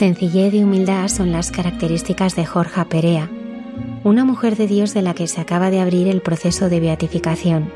[0.00, 3.28] Sencillez y humildad son las características de Jorge Perea,
[4.02, 7.70] una mujer de Dios de la que se acaba de abrir el proceso de beatificación.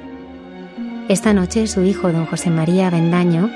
[1.11, 3.51] Esta noche su hijo, don José María Bendaño,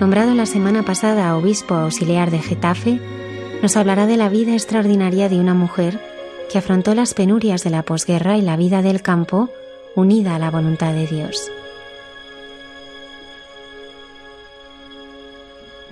[0.00, 2.98] nombrado la semana pasada obispo auxiliar de Getafe,
[3.60, 6.00] nos hablará de la vida extraordinaria de una mujer
[6.50, 9.50] que afrontó las penurias de la posguerra y la vida del campo
[9.96, 11.50] unida a la voluntad de Dios.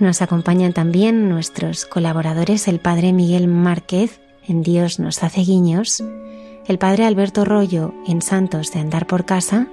[0.03, 6.03] Nos acompañan también nuestros colaboradores, el Padre Miguel Márquez en Dios nos hace guiños,
[6.67, 9.69] el Padre Alberto Rollo en Santos de Andar por Casa,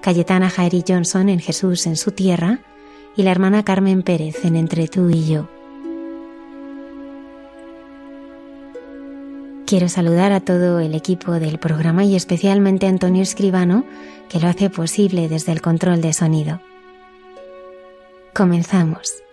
[0.00, 2.60] Cayetana Jairi Johnson en Jesús en su tierra
[3.14, 5.50] y la hermana Carmen Pérez en Entre tú y yo.
[9.66, 13.84] Quiero saludar a todo el equipo del programa y especialmente a Antonio Escribano,
[14.30, 16.62] que lo hace posible desde el control de sonido.
[18.32, 19.23] Comenzamos.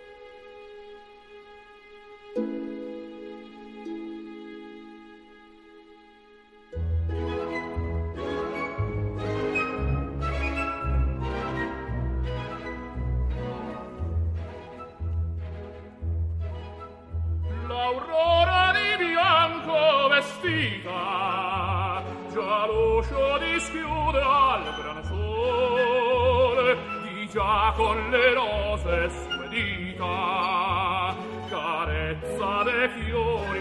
[17.91, 29.09] aurora di bianco vestita già l'uscio dischiude al gran sole di già con le rose
[29.09, 31.13] spedita
[31.49, 33.60] carezza dei fiori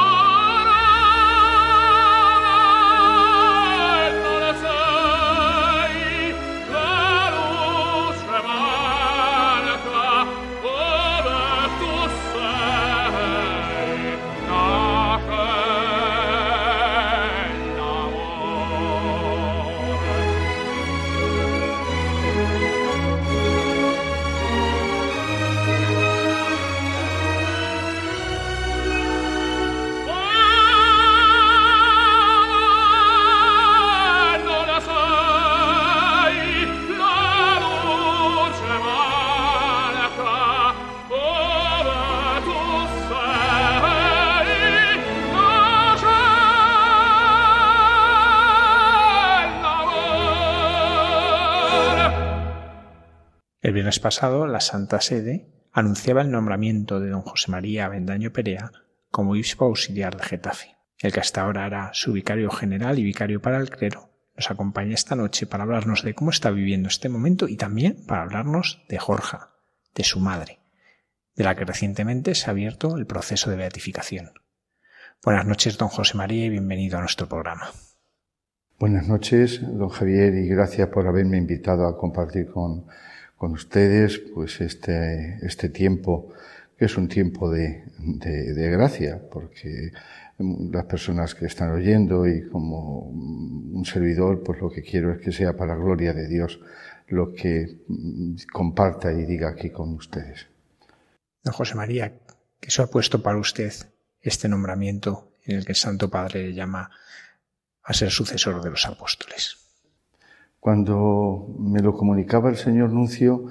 [54.01, 58.71] pasado, la Santa Sede anunciaba el nombramiento de don José María Bendaño Perea
[59.09, 60.77] como obispo auxiliar de Getafe.
[60.99, 64.93] El que hasta ahora era su vicario general y vicario para el clero, nos acompaña
[64.93, 68.97] esta noche para hablarnos de cómo está viviendo este momento y también para hablarnos de
[68.97, 69.37] Jorge,
[69.95, 70.59] de su madre,
[71.35, 74.31] de la que recientemente se ha abierto el proceso de beatificación.
[75.23, 77.71] Buenas noches, don José María, y bienvenido a nuestro programa.
[78.79, 82.87] Buenas noches, don Javier, y gracias por haberme invitado a compartir con,
[83.41, 86.31] con ustedes pues este, este tiempo,
[86.77, 89.93] que es un tiempo de, de, de gracia, porque
[90.37, 95.31] las personas que están oyendo y como un servidor, pues lo que quiero es que
[95.31, 96.59] sea para la gloria de Dios
[97.07, 97.79] lo que
[98.53, 100.45] comparta y diga aquí con ustedes.
[101.43, 102.19] Don José María,
[102.59, 103.73] ¿qué se ha puesto para usted
[104.21, 106.91] este nombramiento en el que el Santo Padre le llama
[107.81, 109.60] a ser sucesor de los apóstoles?
[110.61, 113.47] Cuando me lo comunicaba el señor Nuncio,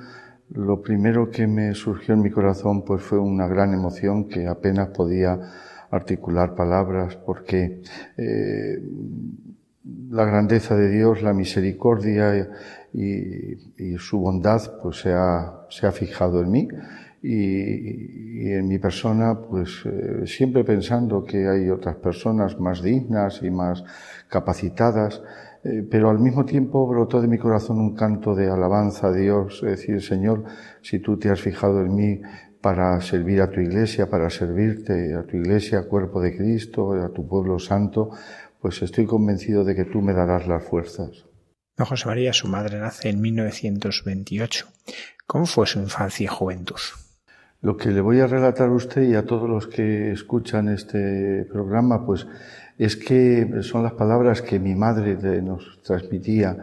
[0.51, 4.91] lo primero que me surgió en mi corazón pues fue una gran emoción que apenas
[4.91, 5.37] podía
[5.91, 7.83] articular palabras porque
[8.17, 8.81] eh,
[10.09, 12.49] la grandeza de Dios, la misericordia
[12.93, 16.69] y, su bondad pues se ha, se ha fijado en mí.
[17.23, 23.51] Y, en mi persona pues eh, siempre pensando que hay otras personas más dignas y
[23.51, 23.83] más
[24.29, 25.21] capacitadas
[25.63, 29.63] eh, pero al mismo tiempo brotó de mi corazón un canto de alabanza a Dios,
[29.63, 30.45] es decir, Señor,
[30.83, 32.23] si tú te has fijado en mí
[32.61, 37.27] para servir a tu iglesia, para servirte a tu iglesia, cuerpo de Cristo, a tu
[37.27, 38.11] pueblo santo,
[38.61, 41.27] pues estoy convencido de que tú me darás las fuerzas.
[41.77, 44.67] Don José María, su madre nace en 1928.
[45.27, 46.77] ¿Cómo fue su infancia y juventud?
[47.63, 51.47] Lo que le voy a relatar a usted y a todos los que escuchan este
[51.51, 52.27] programa, pues
[52.81, 56.57] es que son las palabras que mi madre nos transmitía.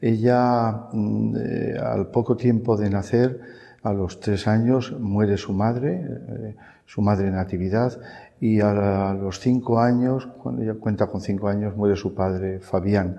[0.00, 3.40] Ella, mm, eh, al poco tiempo de nacer,
[3.82, 6.54] a los tres años, muere su madre, eh,
[6.86, 8.00] su madre Natividad,
[8.40, 13.16] y a los cinco años, cuando ella cuenta con cinco años, muere su padre Fabián.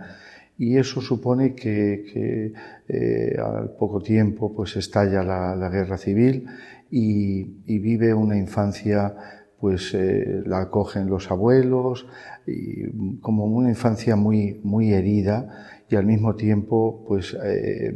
[0.58, 2.54] Y eso supone que,
[2.88, 6.48] eh, al poco tiempo pues estalla la, guerra civil
[6.90, 9.14] y, vive una infancia
[9.60, 12.08] pues eh, la acogen los abuelos
[12.46, 17.96] y como una infancia muy muy herida y al mismo tiempo pues eh,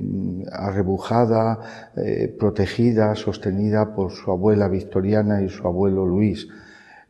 [0.51, 1.91] arrebujada,
[2.38, 6.47] protegida, sostenida por su abuela Victoriana y su abuelo Luis.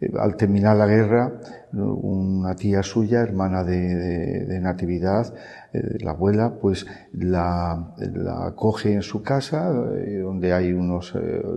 [0.01, 1.33] Eh, al terminar la guerra,
[1.73, 5.33] una tía suya, hermana de, Natividad,
[5.73, 11.13] eh, la abuela, pues la, la, acoge en su casa, eh, donde hay unos,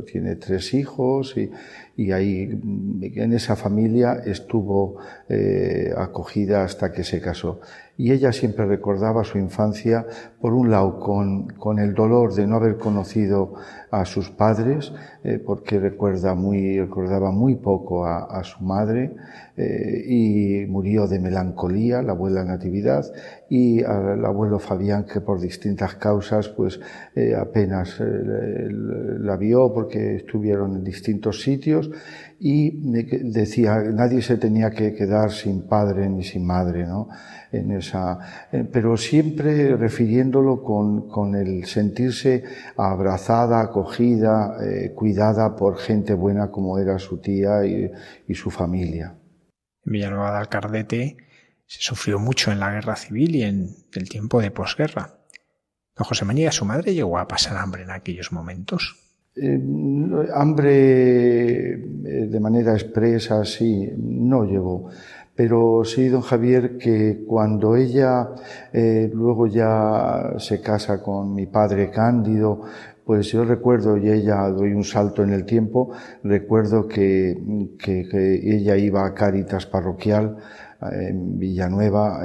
[0.06, 1.50] tiene tres hijos y,
[1.96, 2.48] y ahí
[3.02, 4.98] en esa familia estuvo
[5.96, 7.60] acogida hasta que se casó.
[8.02, 10.04] Y ella siempre recordaba su infancia,
[10.40, 13.54] por un lado, con, con el dolor de no haber conocido
[13.92, 14.90] a sus padres,
[15.22, 19.12] eh, porque recuerda muy, recordaba muy poco a, su madre,
[19.56, 23.04] eh, y murió de melancolía, la abuela Natividad,
[23.48, 26.80] y al abuelo Fabián, que por distintas causas, pues
[27.14, 31.88] eh, apenas la vio porque estuvieron en distintos sitios,
[32.44, 32.70] y
[33.30, 37.08] decía, nadie se tenía que quedar sin padre ni sin madre, ¿no?
[37.52, 38.18] En esa,
[38.72, 42.42] pero siempre refiriéndolo con, con el sentirse
[42.76, 44.56] abrazada, acogida,
[44.94, 47.90] cuidada por gente buena como era su tía y,
[48.26, 49.14] y su familia
[49.84, 51.16] en Villanueva de Alcardete
[51.66, 55.18] se sufrió mucho en la guerra civil y en el tiempo de posguerra.
[55.96, 59.01] Don José María, ¿su madre llegó a pasar hambre en aquellos momentos?
[59.34, 59.58] Eh,
[60.34, 61.78] hambre eh,
[62.28, 64.90] de manera expresa, sí, no llegó.
[65.34, 68.28] Pero sí, don Javier, que cuando ella
[68.72, 72.60] eh, luego ya se casa con mi padre Cándido,
[73.06, 77.34] pues yo recuerdo, y ella doy un salto en el tiempo, recuerdo que,
[77.78, 78.04] que,
[78.44, 80.36] ella iba a Cáritas Parroquial
[80.92, 82.20] en Villanueva,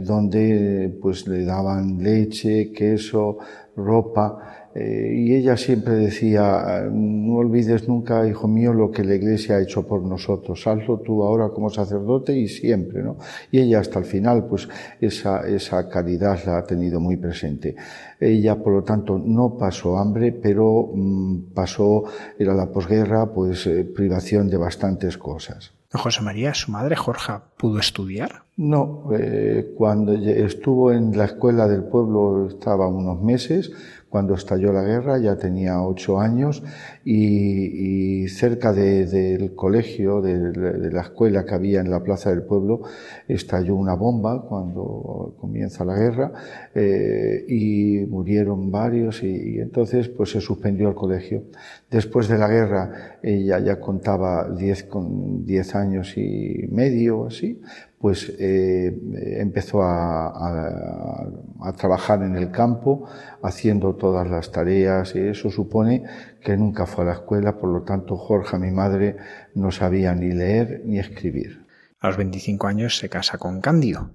[0.00, 3.38] donde pues le daban leche, queso,
[3.76, 9.54] ropa, eh, y ella siempre decía, no olvides nunca, hijo mío, lo que la iglesia
[9.54, 13.16] ha hecho por nosotros, hazlo tú ahora como sacerdote y siempre, ¿no?
[13.52, 14.68] Y ella hasta el final, pues
[15.00, 17.76] esa, esa caridad la ha tenido muy presente.
[18.18, 22.02] Ella, por lo tanto, no pasó hambre, pero mm, pasó,
[22.36, 25.72] era la posguerra, pues eh, privación de bastantes cosas.
[25.98, 28.42] José María, su madre Jorja, pudo estudiar?
[28.56, 33.70] No, eh, cuando estuvo en la escuela del pueblo estaba unos meses,
[34.14, 36.62] cuando estalló la guerra, ya tenía ocho años
[37.04, 42.82] y, cerca del colegio, de, la escuela que había en la plaza del pueblo,
[43.26, 46.30] estalló una bomba cuando comienza la guerra
[46.76, 51.42] eh, y murieron varios y, entonces pues se suspendió el colegio.
[51.90, 57.60] Después de la guerra ella ya contaba diez, con diez años y medio así,
[58.04, 58.94] pues eh,
[59.40, 61.26] empezó a,
[61.74, 63.08] trabajar en el campo,
[63.42, 66.04] haciendo todas las tareas y eso supone
[66.42, 69.16] que nunca fue a la escuela, por lo tanto Jorge, mi madre,
[69.54, 71.64] no sabía ni leer ni escribir.
[71.98, 74.10] A los 25 años se casa con Cándido.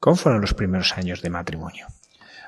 [0.00, 1.86] ¿Cómo fueron los primeros años de matrimonio?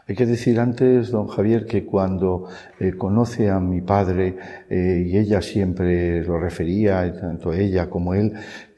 [0.09, 2.49] Hay que decir antes, don Javier, que cuando
[2.81, 4.37] eh, conoce a mi padre,
[4.69, 8.33] eh, y ella siempre lo refería, tanto ella como él,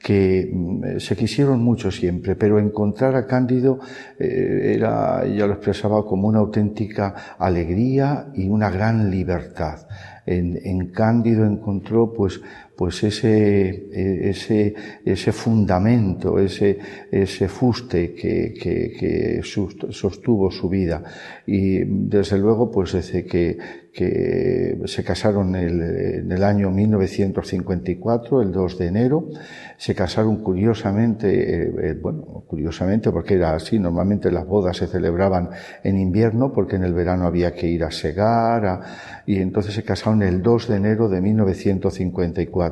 [0.04, 3.78] que mm, se quisieron mucho siempre, pero encontrar a Cándido
[4.18, 9.88] eh, era, ella lo expresaba como una auténtica alegría y una gran libertad.
[10.26, 12.42] En, en Cándido encontró pues
[12.76, 16.78] pues ese, e, ese, ese fundamento, ese,
[17.10, 21.02] ese fuste que, que, sostuvo su vida.
[21.46, 23.56] Y desde luego, pues desde que,
[23.92, 29.28] que se casaron el, en el año 1954, el 2 de enero,
[29.76, 35.50] se casaron curiosamente, eh, eh, bueno, curiosamente porque era así, normalmente las bodas se celebraban
[35.84, 38.80] en invierno porque en el verano había que ir a segar,
[39.26, 42.63] y entonces se casaron el 2 de enero de 1954.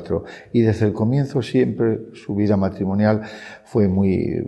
[0.51, 3.21] Y desde el comienzo siempre su vida matrimonial
[3.65, 4.43] fue muy,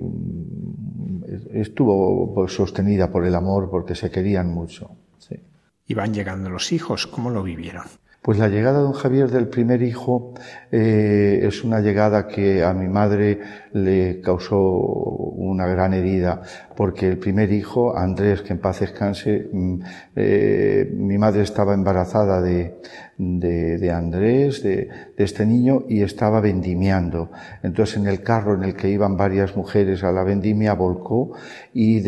[1.54, 4.92] estuvo pues, sostenida por el amor porque se querían mucho.
[5.18, 5.40] Sí.
[5.88, 7.86] Y van llegando los hijos, ¿cómo lo vivieron?
[8.25, 10.34] Pues la llegada de don Javier del primer hijo
[10.72, 13.40] eh, es una llegada que a mi madre
[13.75, 16.41] le causó una gran herida,
[16.77, 19.79] porque el primer hijo, Andrés, que en paz descanse, mm,
[20.15, 22.77] eh, mi madre estaba embarazada de,
[23.17, 27.32] de, Andrés, de, este niño, y estaba vendimiando.
[27.63, 31.32] Entonces en el carro en el que iban varias mujeres a la vendimia volcó
[31.74, 32.01] y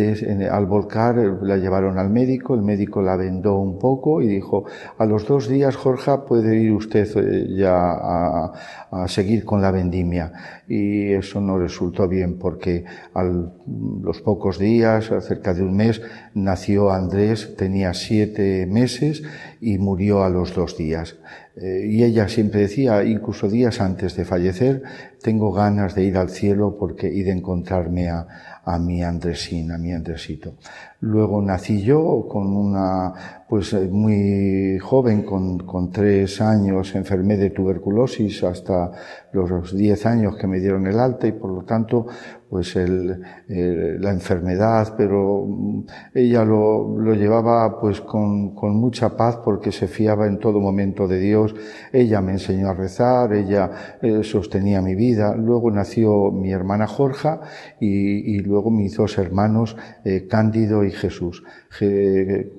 [0.46, 4.66] al volcar la llevaron al médico, el médico la vendó un poco y dijo,
[4.98, 8.54] a los dos días, Jorge, puede ir usted eh, ya a,
[8.92, 10.62] a seguir con la vendimia.
[10.68, 16.02] Y eso no resultó bien porque a los pocos días, cerca de un mes,
[16.34, 19.24] nació Andrés, tenía siete meses
[19.62, 21.16] y murió a los dos días.
[21.60, 24.84] Eh, y ella siempre decía, incluso días antes de fallecer,
[25.22, 28.28] tengo ganas de ir al cielo porque y de encontrarme a,
[28.64, 30.56] a mi Andresín, a mi Andresito.
[31.00, 33.14] Luego nací yo con una,
[33.48, 38.92] pues eh, muy joven, con, con tres años, enfermé de tuberculosis hasta
[39.32, 42.08] los diez años que me dieron el alta y por lo tanto,
[42.50, 49.38] pues el, la enfermedad, pero mm, ella lo, lo llevaba pues con, con mucha paz
[49.44, 51.56] porque se fiaba en todo momento de Dios.
[51.92, 55.36] Ella me enseñó a rezar, ella eh, sostenía mi vida.
[55.36, 57.42] Luego nació mi hermana Jorja
[57.80, 61.44] y, y luego mis dos hermanos, eh, Cándido y Jesús.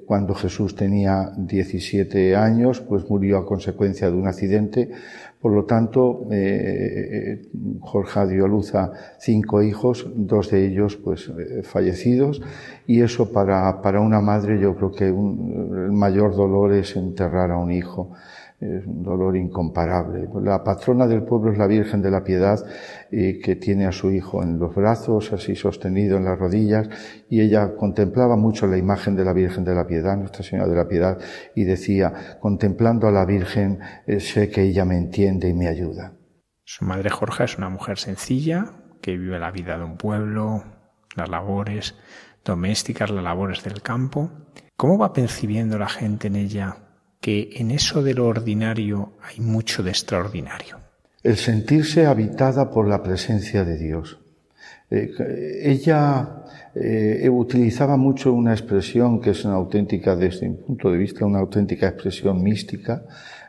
[0.07, 4.91] Cuando Jesús tenía 17 años, pues murió a consecuencia de un accidente.
[5.41, 7.49] Por lo tanto, eh,
[7.81, 12.43] Jorge dio a luz a cinco hijos, dos de ellos pues eh, fallecidos,
[12.87, 17.59] y eso para, para una madre yo creo que el mayor dolor es enterrar a
[17.59, 18.13] un hijo
[18.61, 20.29] es un dolor incomparable.
[20.43, 22.59] La patrona del pueblo es la Virgen de la Piedad,
[23.11, 26.89] eh, que tiene a su hijo en los brazos, así sostenido en las rodillas,
[27.29, 30.77] y ella contemplaba mucho la imagen de la Virgen de la Piedad, Nuestra Señora de
[30.77, 31.19] la Piedad,
[31.55, 36.15] y decía, contemplando a la Virgen, eh, sé que ella me entiende y me ayuda.
[36.65, 40.65] Su madre Jorge es una mujer sencilla, que vive la vida de un pueblo,
[41.15, 41.95] las labores
[42.45, 44.31] domésticas, las labores del campo.
[44.77, 46.88] ¿Cómo va percibiendo la gente en ella
[47.21, 50.79] que en eso de lo ordinario hay mucho de extraordinario.
[51.23, 54.19] El sentirse habitada por la presencia de Dios.
[54.91, 55.11] Eh,
[55.65, 56.45] ella
[56.75, 61.41] eh, utilizaba mucho una expresión que es una auténtica, desde mi punto de vista, una
[61.41, 63.03] auténtica expresión mística,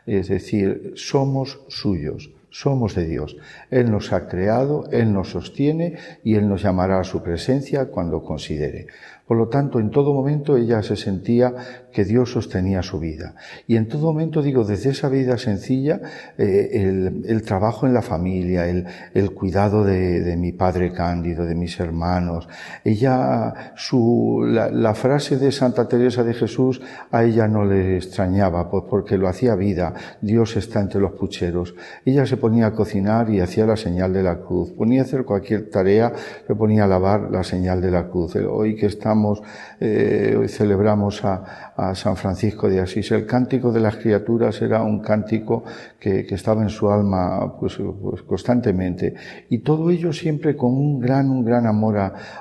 [0.04, 3.36] es decir, somos suyos, somos de Dios.
[3.70, 8.22] Él nos ha creado, Él nos sostiene y Él nos llamará a su presencia cuando
[8.22, 8.88] considere.
[9.26, 11.54] Por lo tanto, en todo momento ella se sentía
[11.92, 13.34] que Dios sostenía su vida.
[13.66, 16.00] Y en todo momento, digo, desde esa vida sencilla,
[16.38, 21.78] eh, el, trabajo en la familia, el, cuidado de, de, mi padre Cándido, de mis
[21.80, 22.48] hermanos,
[22.84, 26.80] ella, su, la, la, frase de Santa Teresa de Jesús
[27.10, 29.94] a ella no le extrañaba, pues porque lo hacía vida.
[30.20, 31.74] Dios está entre los pucheros.
[32.04, 34.70] Ella se ponía a cocinar y hacía la señal de la cruz.
[34.72, 36.12] Ponía a hacer cualquier tarea,
[36.46, 38.36] se ponía a lavar la señal de la cruz.
[38.36, 39.42] Hoy que estamos
[39.82, 43.10] eh, hoy celebramos a, San Francisco de Asís.
[43.10, 45.64] El cántico de las criaturas era un cántico
[45.98, 49.14] que, estaba en su alma pues, pues, constantemente.
[49.48, 51.96] Y todo ello siempre con un gran, un gran amor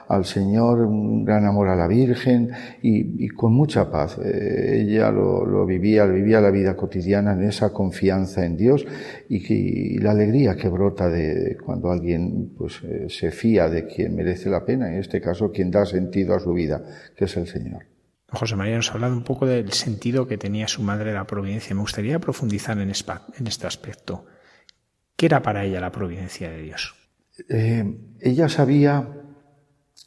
[0.10, 2.50] al Señor, un gran amor a la Virgen
[2.82, 4.20] y, con mucha paz.
[4.22, 8.86] Eh, ella lo, vivía, vivía la vida cotidiana en esa confianza en Dios
[9.30, 14.50] y, la alegría que brota de, cuando alguien pues, eh, se fía de quien merece
[14.50, 16.84] la pena, en este caso quien da sentido a su vida
[17.30, 17.86] es el Señor.
[18.32, 21.76] José María nos ha hablado un poco del sentido que tenía su madre la providencia.
[21.76, 24.26] Me gustaría profundizar en, este aspecto.
[25.16, 26.96] ¿Qué era para ella la providencia de Dios?
[27.50, 27.84] Eh,
[28.20, 29.08] ella sabía,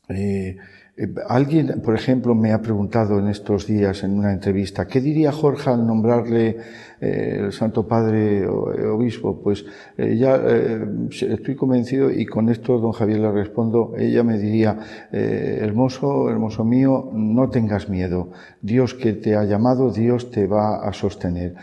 [0.08, 0.56] eh,
[0.96, 5.32] Eh, alguien, por ejemplo, me ha preguntado en estos días en una entrevista, ¿qué diría
[5.32, 6.58] Jorge al nombrarle
[7.02, 9.40] eh, el Santo Padre eh, Obispo?
[9.42, 9.64] Pues
[9.98, 14.78] ya estoy convencido y con esto, don Javier, le respondo, ella me diría,
[15.10, 18.30] hermoso, hermoso mío, no tengas miedo.
[18.60, 21.54] Dios que te ha llamado, Dios te va a sostener.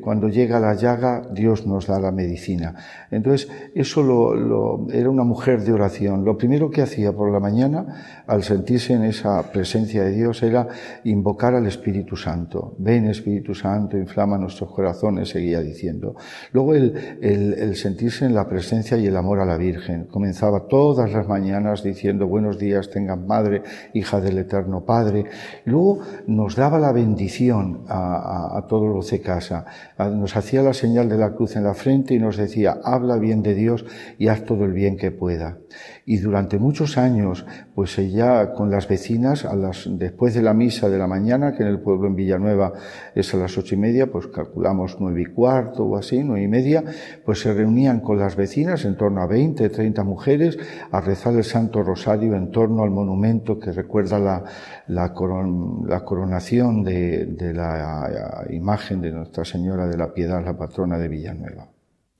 [0.00, 2.74] cuando llega la llaga, Dios nos da la medicina.
[3.10, 6.24] Entonces, eso lo, era una mujer de oración.
[6.24, 10.68] Lo primero que hacía por la mañana, al sentirse en esa presencia de Dios era
[11.04, 12.74] invocar al Espíritu Santo.
[12.78, 14.38] Ven Espíritu Santo, inflama
[14.70, 16.14] corazones, seguía diciendo.
[16.52, 20.04] Luego el, sentirse en la presencia y el amor a la Virgen.
[20.04, 23.62] Comenzaba todas las mañanas diciendo buenos días, tengan madre,
[23.94, 25.26] hija del Eterno Padre.
[25.64, 29.66] Luego nos daba la bendición a, a, todos los de casa.
[29.98, 33.42] Nos hacía la señal de la cruz en la frente y nos decía, habla bien
[33.42, 33.84] de Dios
[34.18, 35.58] y haz todo el bien que pueda.
[36.04, 37.44] Y durante muchos años,
[37.74, 41.62] pues ella con las vecinas, a las, después de la misa de la mañana, que
[41.62, 42.72] en el pueblo en Villanueva
[43.14, 44.26] es a las ocho y media, pues
[44.58, 46.84] calculamos nueve y cuarto o así, nueve y media,
[47.24, 50.58] pues se reunían con las vecinas, en torno a veinte, treinta mujeres,
[50.90, 54.44] a rezar el Santo Rosario en torno al monumento que recuerda la,
[54.88, 61.08] la, coronación de, de la imagen de Nuestra Señora de la Piedad, la patrona de
[61.08, 61.68] Villanueva.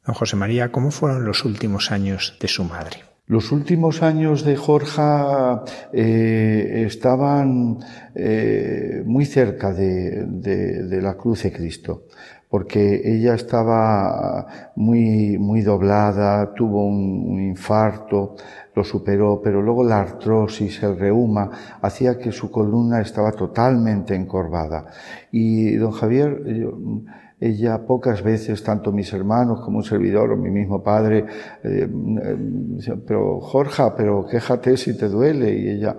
[0.07, 3.08] Don José María, ¿cómo fueron los últimos años de su madre?
[3.29, 5.03] Los últimos años de Jorge
[5.93, 7.77] eh, estaban
[8.15, 12.05] eh, muy cerca de, la cruz de Cristo,
[12.49, 18.35] porque ella estaba muy, muy doblada, tuvo un, infarto,
[18.75, 21.51] lo superó, pero luego la artrosis, el reuma,
[21.83, 24.87] hacía que su columna estaba totalmente encorvada.
[25.31, 26.43] Y don Javier,
[27.41, 31.25] ella pocas veces, tanto mis hermanos como un servidor o mi mismo padre,
[31.63, 35.57] eh, eh, pero Jorge, pero quéjate si te duele.
[35.57, 35.97] Y ella,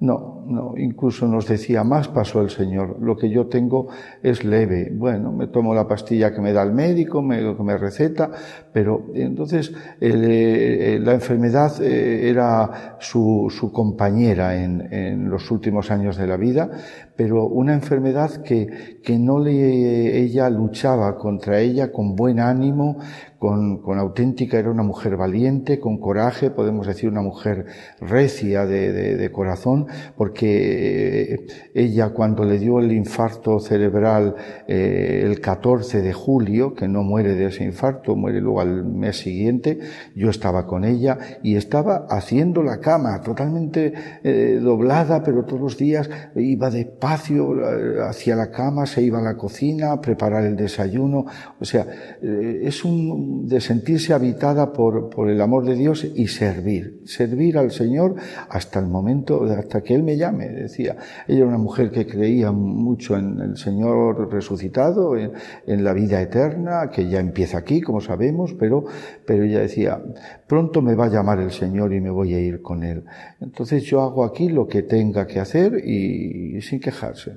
[0.00, 3.88] no, no, incluso nos decía, más pasó el Señor, lo que yo tengo
[4.22, 4.90] es leve.
[4.94, 8.30] Bueno, me tomo la pastilla que me da el médico, me, que me receta,
[8.72, 16.26] pero entonces eh, la enfermedad era su, su compañera en, en, los últimos años de
[16.26, 16.70] la vida,
[17.16, 22.98] pero una enfermedad que, que no le, ella luchaba contra ella con buen ánimo,
[23.38, 27.66] con, con, auténtica, era una mujer valiente, con coraje, podemos decir una mujer
[28.00, 29.86] recia de, de, de corazón,
[30.16, 34.34] porque eh, ella cuando le dio el infarto cerebral
[34.66, 39.18] eh, el 14 de julio, que no muere de ese infarto, muere luego al mes
[39.18, 39.78] siguiente,
[40.14, 45.76] yo estaba con ella y estaba haciendo la cama, totalmente eh, doblada, pero todos los
[45.76, 50.56] días iba despacio eh, hacia la cama, se iba a la cocina a preparar el
[50.56, 51.26] desayuno,
[51.60, 51.86] o sea,
[52.22, 57.58] eh, es un de sentirse habitada por, por el amor de Dios y servir, servir
[57.58, 58.16] al Señor
[58.48, 60.96] hasta el momento, hasta que Él me llame, decía.
[61.26, 65.32] Ella era una mujer que creía mucho en el Señor resucitado, en,
[65.66, 68.84] en la vida eterna, que ya empieza aquí, como sabemos, pero,
[69.26, 70.00] pero ella decía,
[70.46, 73.04] pronto me va a llamar el Señor y me voy a ir con Él.
[73.40, 77.32] Entonces yo hago aquí lo que tenga que hacer y, sin quejarse.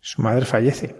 [0.00, 0.94] Su madre fallece.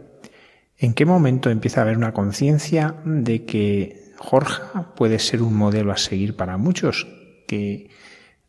[0.78, 4.62] ¿En qué momento empieza a haber una conciencia de que Jorge
[4.96, 7.06] puede ser un modelo a seguir para muchos,
[7.46, 7.88] que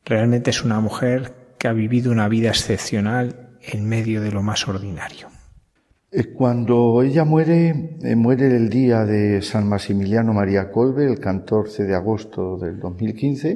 [0.06, 4.68] realmente es una mujer que ha vivido una vida excepcional en medio de lo más
[4.68, 5.30] ordinario.
[6.12, 11.86] Eh, cuando ella muere, eh, muere el día de San Maximiliano María Colbe, el 14
[11.86, 13.56] de agosto del 2015,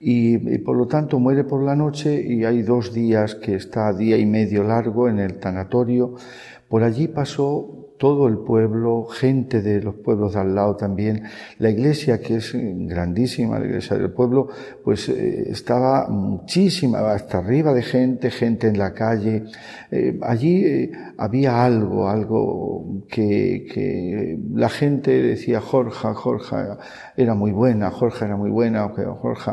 [0.00, 3.90] y, y, por lo tanto muere por la noche y hay dos días que está
[3.94, 6.16] día y medio largo en el tanatorio.
[6.68, 11.24] Por allí pasó todo el pueblo, gente de los pueblos de al lado también.
[11.58, 14.48] La iglesia, que es grandísima, la iglesia del pueblo,
[14.82, 19.44] pues eh, estaba muchísima, hasta arriba de gente, gente en la calle.
[19.90, 26.56] Eh, allí eh, había algo, algo que, que, la gente decía, Jorge, Jorge
[27.18, 29.52] era muy buena, Jorge era muy buena, Jorge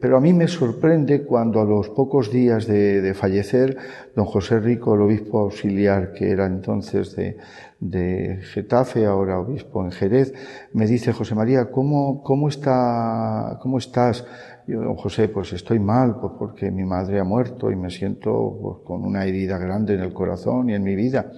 [0.00, 3.76] pero a mí me sorprende cuando a los pocos días de, fallecer,
[4.14, 7.36] don José Rico, el obispo auxiliar, que era entonces de,
[7.80, 10.32] de Getafe, ahora obispo en Jerez,
[10.72, 14.24] me dice, José María, ¿cómo, cómo, está, cómo estás?
[14.66, 18.58] Yo, don José, pues estoy mal, pues porque mi madre ha muerto y me siento
[18.62, 21.32] pues, con una herida grande en el corazón y en mi vida.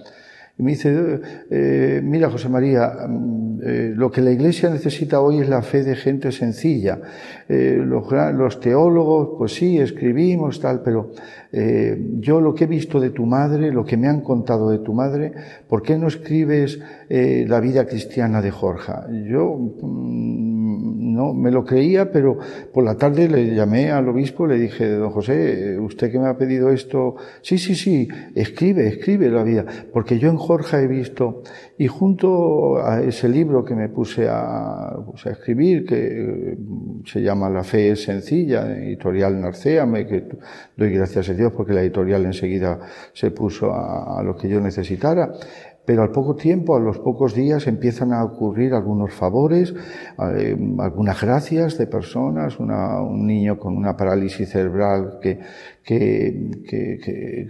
[0.55, 5.39] Y me dice, eh, mira José María, mm, eh, lo que la Iglesia necesita hoy
[5.39, 7.01] es la fe de gente sencilla.
[7.49, 11.11] Eh, los, teólogos, pues sí, escribimos tal, pero
[12.19, 14.93] yo lo que he visto de tu madre, lo que me han contado de tu
[14.93, 15.33] madre,
[15.67, 18.91] ¿por qué no escribes la vida cristiana de Jorge?
[19.29, 20.53] Yo mm,
[21.13, 22.37] no me lo creía, pero
[22.73, 26.37] por la tarde le llamé al obispo, le dije, don José, usted que me ha
[26.37, 31.41] pedido esto, sí, sí, sí, escribe, escribe la vida, porque yo en Jorge he visto,
[31.77, 34.93] y junto a ese libro que me puse a,
[35.25, 40.27] escribir, que mm, se llama La fe es sencilla, editorial Narcéame, que
[40.75, 42.77] doy gracias a Dios porque la editorial enseguida
[43.13, 45.31] se puso a, lo que yo necesitara,
[45.85, 49.73] pero al poco tiempo, a los pocos días, empiezan a ocurrir algunos favores,
[50.37, 55.39] eh, algunas gracias de personas, un niño con una parálisis cerebral que,
[55.83, 57.49] que, que,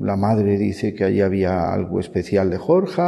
[0.00, 3.02] la madre dice que allí había algo especial de Jorge,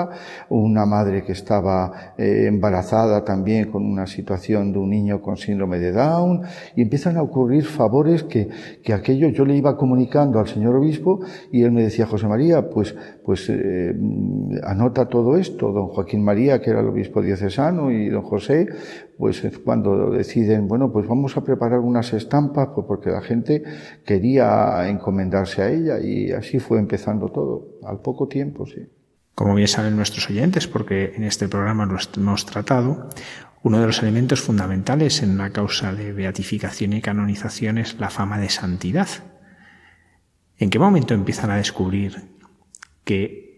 [0.49, 5.79] una madre que estaba eh, embarazada también con una situación de un niño con síndrome
[5.79, 6.43] de Down,
[6.77, 8.49] y empiezan a ocurrir favores que,
[8.83, 12.69] que aquello yo le iba comunicando al señor obispo y él me decía, José María,
[12.71, 13.95] pues, pues eh,
[14.65, 18.69] anota todo esto, don Joaquín María, que era el obispo diocesano, y don José,
[19.21, 23.63] pues es cuando deciden, bueno, pues vamos a preparar unas estampas, pues porque la gente
[24.03, 28.81] quería encomendarse a ella y así fue empezando todo, al poco tiempo, sí.
[29.35, 33.11] Como bien saben nuestros oyentes, porque en este programa lo hemos tratado,
[33.63, 38.39] uno de los elementos fundamentales en una causa de beatificación y canonización es la fama
[38.39, 39.09] de santidad.
[40.57, 42.17] ¿En qué momento empiezan a descubrir
[43.05, 43.50] que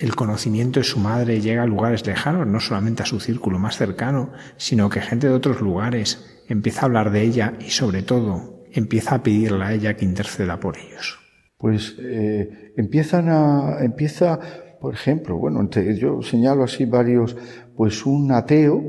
[0.00, 3.76] el conocimiento de su madre llega a lugares lejanos, no solamente a su círculo más
[3.76, 8.64] cercano, sino que gente de otros lugares empieza a hablar de ella y sobre todo
[8.72, 11.18] empieza a pedirle a ella que interceda por ellos.
[11.58, 14.40] Pues eh, empiezan a, empieza,
[14.80, 17.36] por ejemplo, bueno, yo señalo así varios,
[17.76, 18.82] pues un ateo,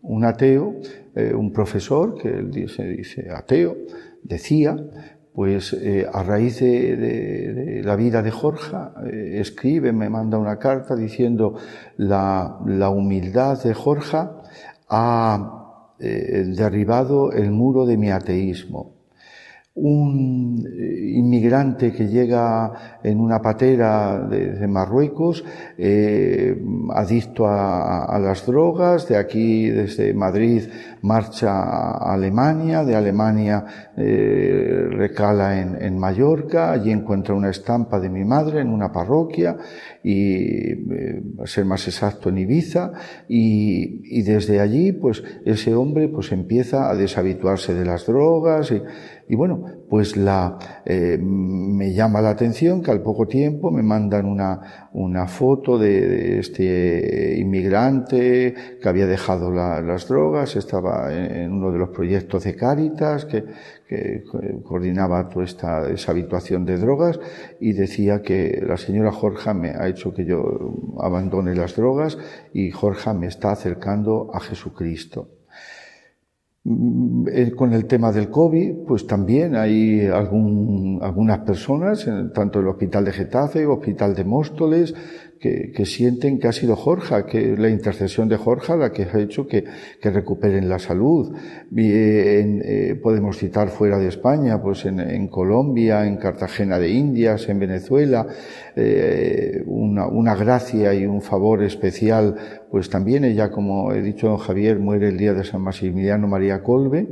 [0.00, 0.76] un ateo,
[1.16, 3.76] eh, un profesor que dice, dice ateo,
[4.22, 4.76] decía
[5.36, 10.96] pues eh, a raíz de, la vida de Jorge, eh, escribe, me manda una carta
[10.96, 11.56] diciendo
[11.98, 14.16] la, la humildad de Jorge
[14.88, 18.95] ha eh, derribado el muro de mi ateísmo
[19.76, 25.44] un eh, inmigrante que llega en una patera de, Marruecos,
[25.76, 26.58] eh,
[26.94, 30.62] adicto a, las drogas, de aquí desde Madrid
[31.02, 33.64] marcha a Alemania, de Alemania
[33.96, 39.56] eh, recala en, en, Mallorca, allí encuentra una estampa de mi madre en una parroquia
[40.02, 40.72] y,
[41.42, 42.92] a ser más exacto, en Ibiza,
[43.28, 48.72] y, y, desde allí, pues ese hombre pues empieza a deshabituarse de las drogas
[49.28, 54.24] y bueno, pues la, eh, me llama la atención que al poco tiempo me mandan
[54.24, 61.78] una, una foto de, este inmigrante que había dejado las drogas, estaba en, uno de
[61.78, 63.44] los proyectos de Cáritas que,
[64.64, 67.20] coordinaba toda esta deshabituación de drogas
[67.60, 72.18] y decía que la señora Jorge me ha hecho que yo abandone las drogas
[72.52, 75.35] y Jorge me está acercando a Jesucristo.
[76.68, 82.66] Mm, eh, con el tema del COVID, pues también hay algún, algunas personas, tanto el
[82.66, 84.92] Hospital de Getafe, Hospital de Móstoles,
[85.38, 89.46] que, sienten que ha sido Jorge, que la intercesión de Jorge la que ha hecho
[89.46, 89.64] que,
[90.02, 91.34] recuperen la salud.
[91.70, 97.58] Bien, eh, podemos citar fuera de España, pues en, Colombia, en Cartagena de Indias, en
[97.58, 98.26] Venezuela,
[98.74, 102.36] eh, una, una, gracia y un favor especial,
[102.70, 107.08] pues también ella, como he dicho Javier, muere el día de San Maximiliano María Colbe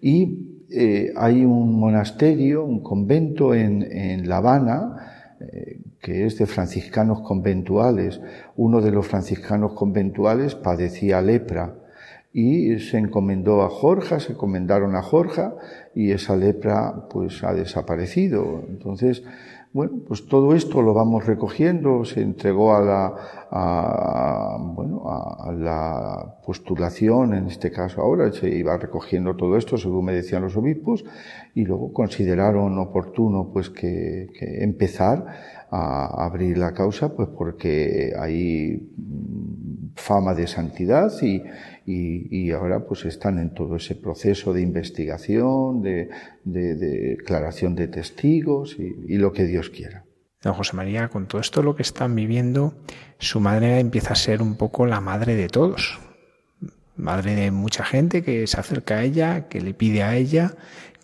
[0.00, 4.96] y eh, hay un monasterio, un convento en, en La Habana,
[6.04, 8.20] que es de franciscanos conventuales.
[8.56, 11.76] Uno de los franciscanos conventuales padecía lepra
[12.30, 15.48] y se encomendó a Jorge, se encomendaron a Jorge
[15.94, 18.64] y esa lepra pues ha desaparecido.
[18.68, 19.22] Entonces,
[19.72, 27.34] bueno, pues todo esto lo vamos recogiendo, se entregó a la, bueno, a, la postulación,
[27.34, 31.04] en este caso ahora, se iba recogiendo todo esto, según me decían los obispos,
[31.54, 34.28] y luego consideraron oportuno pues que
[34.60, 35.26] empezar
[35.74, 41.42] a abrir la causa, pues porque hay mm, fama de santidad y,
[41.84, 46.10] y, ahora pues están en todo ese proceso de investigación, de,
[46.44, 50.04] de, declaración de testigos y, lo que Dios quiera.
[50.42, 52.74] Don José María, con todo esto lo que están viviendo,
[53.18, 55.98] su madre empieza a ser un poco la madre de todos,
[56.96, 60.54] madre de mucha gente que se acerca a ella, que le pide a ella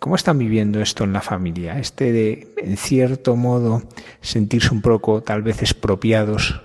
[0.01, 1.77] ¿Cómo están viviendo esto en la familia?
[1.77, 3.83] Este de, en cierto modo,
[4.19, 6.59] sentirse un poco tal vez expropiados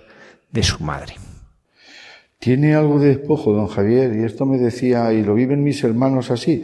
[0.51, 1.16] de su madre.
[2.38, 6.31] Tiene algo de despojo, don Javier, y esto me decía, y lo viven mis hermanos
[6.31, 6.62] así.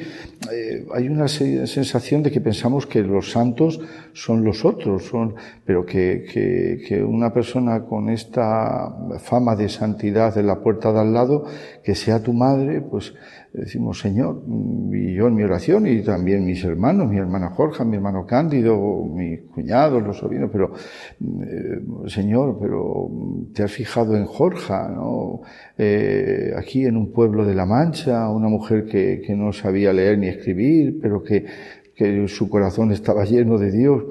[0.51, 3.81] Eh, hay una sensación de que pensamos que los santos
[4.13, 10.37] son los otros, son, pero que, que, que, una persona con esta fama de santidad
[10.39, 11.45] en la puerta de al lado,
[11.85, 13.15] que sea tu madre, pues
[13.53, 14.43] decimos, Señor,
[14.93, 19.05] y yo en mi oración, y también mis hermanos, mi hermana Jorge, mi hermano Cándido,
[19.05, 20.73] mis cuñados, los sobrinos, pero,
[21.21, 23.11] eh, Señor, pero
[23.55, 25.43] te has fijado en Jorge, ¿no?
[25.85, 30.29] Eh, aquí en un pueblo de La Mancha, una mujer que, no sabía leer ni
[30.29, 31.45] escribir, pero que
[31.95, 34.05] que su corazón estaba lleno de Dios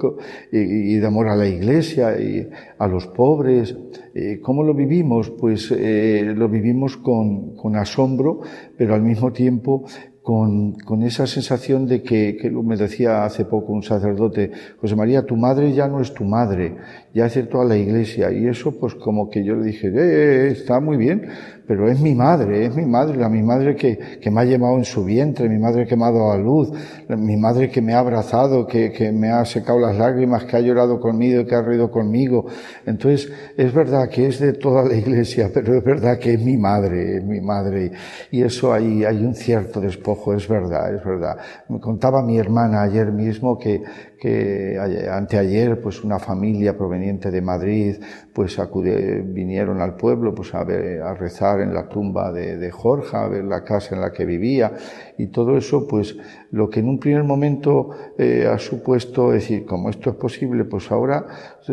[0.52, 3.76] y, de amor a la iglesia y a los pobres.
[4.14, 5.32] Eh, ¿Cómo lo vivimos?
[5.32, 8.42] Pues eh, lo vivimos con, con asombro,
[8.78, 9.86] pero al mismo tiempo
[10.22, 15.36] con, con, esa sensación de que, me decía hace poco un sacerdote, José María, tu
[15.36, 16.76] madre ya no es tu madre,
[17.14, 18.32] ya es toda la iglesia.
[18.32, 21.28] Y eso pues como que yo le dije, está muy bien,
[21.72, 24.76] pero es mi madre, es mi madre, la mi madre que, que me ha llevado
[24.78, 26.70] en su vientre, mi madre que me ha dado a luz,
[27.08, 30.60] mi madre que me ha abrazado, que, que me ha secado las lágrimas, que ha
[30.60, 32.46] llorado conmigo, que ha reído conmigo.
[32.86, 36.58] Entonces, es verdad que es de toda la iglesia, pero es verdad que es mi
[36.58, 37.94] madre, es mi madre.
[38.32, 41.38] Y eso hay, hay un cierto despojo, es verdad, es verdad.
[41.70, 43.82] Me contaba mi hermana ayer mismo que,
[44.22, 44.78] que
[45.12, 47.96] anteayer pues una familia proveniente de Madrid
[48.32, 52.70] pues acude, vinieron al pueblo pues a, ver, a rezar en la tumba de, de,
[52.70, 54.74] Jorge, a ver la casa en la que vivía.
[55.18, 56.16] Y todo eso pues
[56.52, 60.92] lo que en un primer momento eh, ha supuesto decir como esto es posible pues
[60.92, 61.26] ahora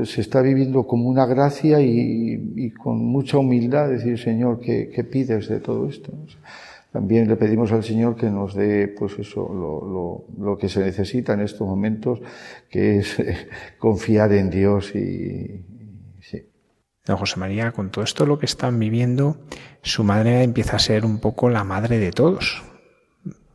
[0.03, 5.05] se está viviendo como una gracia y, y con mucha humildad decir Señor ¿qué, qué
[5.05, 6.13] pides de todo esto?
[6.93, 10.81] También le pedimos al Señor que nos dé, pues eso, lo, lo, lo que se
[10.81, 12.21] necesita en estos momentos,
[12.71, 13.49] que es eh,
[13.79, 15.67] confiar en Dios y,
[16.21, 16.49] sí.
[17.05, 19.37] Don José María, con todo esto lo que están viviendo,
[19.83, 22.63] su madre empieza a ser un poco la madre de todos.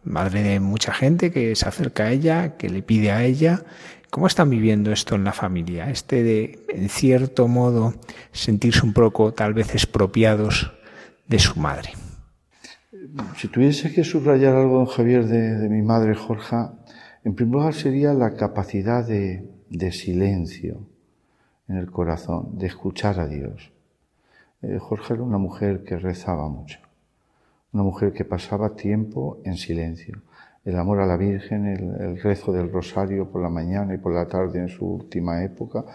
[0.03, 3.63] Madre de mucha gente que se acerca a ella, que le pide a ella.
[4.11, 5.89] ¿Cómo están viviendo esto en la familia?
[5.89, 7.95] Este de, en cierto modo,
[8.31, 10.71] sentirse un poco tal vez expropiados
[11.27, 11.93] de su madre
[13.37, 16.55] si tuviese que subrayar algo en Javier de, mi madre Jorge,
[17.23, 20.87] en primer lugar sería la capacidad de, de, silencio
[21.67, 23.71] en el corazón, de escuchar a Dios.
[24.61, 26.79] Eh, Jorge era una mujer que rezaba mucho,
[27.71, 30.21] una mujer que pasaba tiempo en silencio.
[30.65, 34.13] El amor a la Virgen, el, el rezo del rosario por la mañana y por
[34.13, 35.85] la tarde en su última época,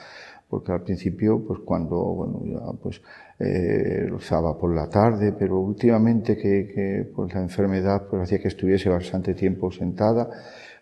[0.49, 3.03] porque al principio, pues cuando, bueno, pues
[3.39, 8.49] eh, usaba por la tarde, pero últimamente que, que pues la enfermedad pues hacía que
[8.49, 10.31] estuviese bastante tiempo sentada,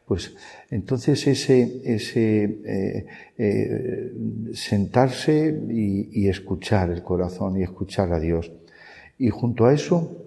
[0.07, 0.37] pues
[0.71, 4.13] entonces ese, ese eh, eh,
[4.53, 8.53] sentarse y, y, escuchar el corazón y escuchar a Dios.
[9.19, 10.23] Y junto a eso,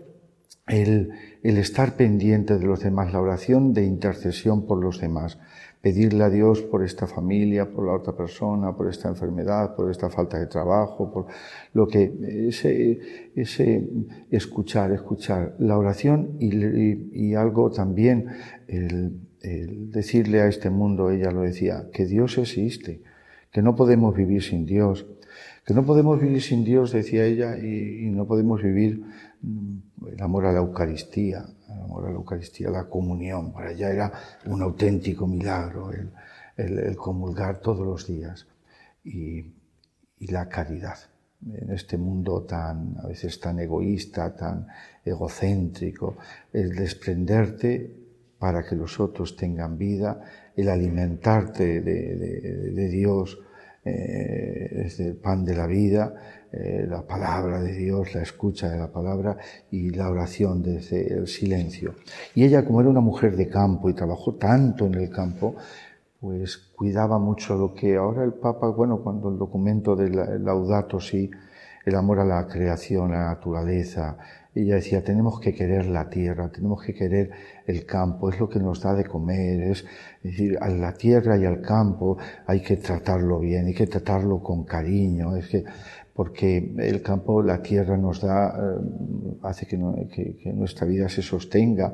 [0.67, 1.11] el,
[1.43, 5.39] el estar pendiente de los demás, la oración de intercesión por los demás
[5.81, 10.09] pedirle a Dios por esta familia, por la otra persona, por esta enfermedad, por esta
[10.09, 11.27] falta de trabajo, por
[11.73, 12.11] lo que
[12.49, 13.87] ese, ese
[14.29, 18.27] escuchar, escuchar la oración y, y, y algo también
[18.67, 23.01] el, el, decirle a este mundo, ella lo decía, que Dios existe,
[23.51, 25.07] que no podemos vivir sin Dios,
[25.65, 29.01] que no podemos vivir sin Dios, decía ella, y, y no podemos vivir
[29.41, 29.77] mm,
[30.11, 33.51] el amor a la Eucaristía, el amor a la Eucaristía, la comunión.
[33.51, 34.11] Para ella era
[34.45, 36.09] un auténtico milagro el,
[36.57, 38.47] el, comulgar todos los días.
[39.03, 39.39] Y,
[40.19, 40.97] y, la caridad.
[41.45, 44.67] En este mundo tan, a veces tan egoísta, tan
[45.05, 46.17] egocéntrico,
[46.51, 47.95] el desprenderte
[48.37, 50.21] para que los otros tengan vida,
[50.55, 53.39] el alimentarte de, de, de Dios,
[53.85, 56.13] eh, es el pan de la vida,
[56.51, 59.37] eh, la palabra de Dios, la escucha de la palabra
[59.69, 61.93] y la oración desde el silencio.
[62.33, 65.55] Y ella, como era una mujer de campo y trabajó tanto en el campo,
[66.19, 71.29] pues cuidaba mucho lo que ahora el Papa, bueno, cuando el documento del Laudato sí,
[71.85, 74.17] el amor a la creación, a la naturaleza,
[74.55, 77.31] ella decía, tenemos que querer la tierra, tenemos que querer
[77.65, 79.85] el campo, es lo que nos da de comer, es,
[80.23, 84.41] es decir, a la tierra y al campo hay que tratarlo bien, hay que tratarlo
[84.41, 85.63] con cariño, es que
[86.19, 91.07] porque el campo, la tierra nos da, eh, hace que, no, que, que, nuestra vida
[91.07, 91.93] se sostenga.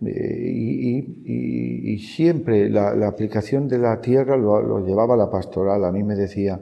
[0.00, 5.30] Eh, y, y, y, siempre la, la, aplicación de la tierra lo, lo, llevaba la
[5.30, 5.84] pastoral.
[5.84, 6.58] A mí me decía,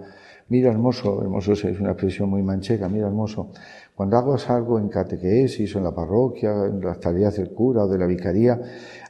[0.49, 3.53] mira hermoso, hermoso es una expresión muy manchega, mira hermoso,
[3.95, 7.89] cuando hagas algo en catequesis o en la parroquia, en las tareas del cura o
[7.89, 8.61] de la vicaría,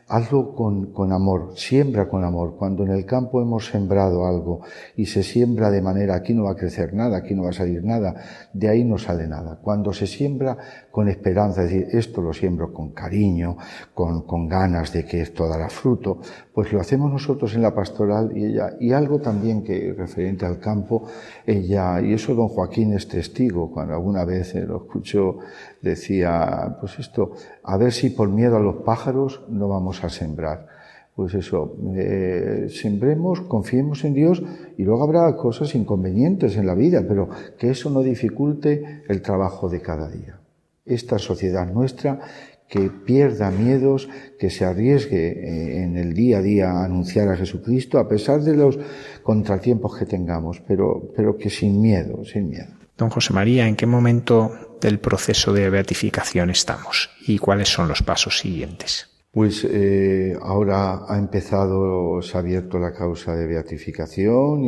[0.09, 2.57] hazlo con, con, amor, siembra con amor.
[2.57, 4.61] Cuando en el campo hemos sembrado algo
[4.97, 7.55] y se siembra de manera, aquí no va a crecer nada, aquí no va a
[7.55, 8.15] salir nada,
[8.53, 9.59] de ahí no sale nada.
[9.63, 10.59] Cuando se siembra
[10.95, 13.57] con esperanza, es decir, esto lo siembro con cariño,
[13.93, 16.21] con, con ganas de que esto dará fruto,
[16.53, 20.61] pues lo hacemos nosotros en la pastoral y ella, y algo también que referente al
[20.61, 21.09] campo,
[21.45, 25.39] ella, y eso don Joaquín es testigo, cuando alguna vez lo escuchó,
[25.83, 27.33] decía, pues esto,
[27.65, 30.69] a ver si por miedo a los pájaros no vamos a sembrar.
[31.17, 34.45] Pues eso, eh, sembremos, confiemos en Dios
[34.79, 37.29] y luego habrá cosas inconvenientes en la vida, pero
[37.59, 40.44] que eso no dificulte el trabajo de cada día.
[40.85, 42.21] Esta sociedad nuestra
[42.69, 47.37] que pierda miedos, que se arriesgue eh, en el día a día a anunciar a
[47.37, 48.79] Jesucristo, a pesar de los
[49.23, 52.75] contratiempos que tengamos, pero, pero que sin miedo, sin miedo.
[52.97, 58.03] Don José María, ¿en qué momento del proceso de beatificación estamos y cuáles son los
[58.03, 59.11] pasos siguientes?
[59.33, 64.65] Pues eh, ahora ha empezado, se ha abierto la causa de beatificación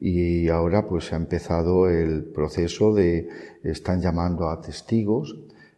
[0.00, 3.28] y, y, ahora pues ha empezado el proceso de,
[3.64, 5.36] están llamando a testigos,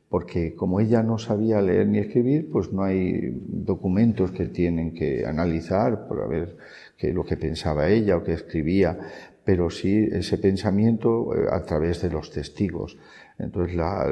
[0.09, 5.27] porque como ella no sabía leer ni escribir, pues no hay documentos que tienen que
[5.27, 6.57] analizar por ver
[6.97, 8.99] qué lo que pensaba ella o qué escribía,
[9.45, 12.97] pero sí ese pensamiento eh, a través de los testigos.
[13.39, 14.05] Entonces, la,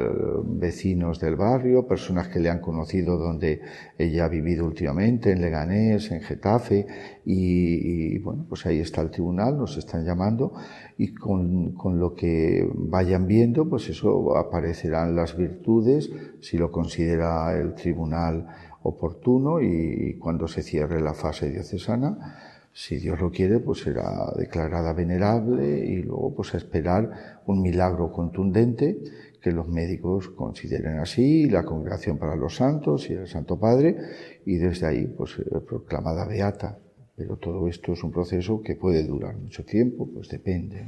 [0.45, 3.59] vecinos del barrio, personas que le han conocido donde
[3.97, 6.87] ella ha vivido últimamente, en Leganés, en Getafe,
[7.25, 10.53] y, bueno, pues ahí está el tribunal, nos están llamando,
[10.97, 16.09] y con, con, lo que vayan viendo, pues eso aparecerán las virtudes,
[16.39, 18.47] si lo considera el tribunal
[18.83, 22.46] oportuno, y cuando se cierre la fase diocesana,
[22.79, 28.11] si Dios lo quiere, pues será declarada venerable y luego pues a esperar un milagro
[28.11, 28.99] contundente
[29.41, 33.97] que los médicos consideren así, la congregación para los santos y el Santo Padre,
[34.45, 36.77] y desde ahí pues eh, proclamada beata.
[37.15, 40.87] Pero todo esto es un proceso que puede durar mucho tiempo, pues depende.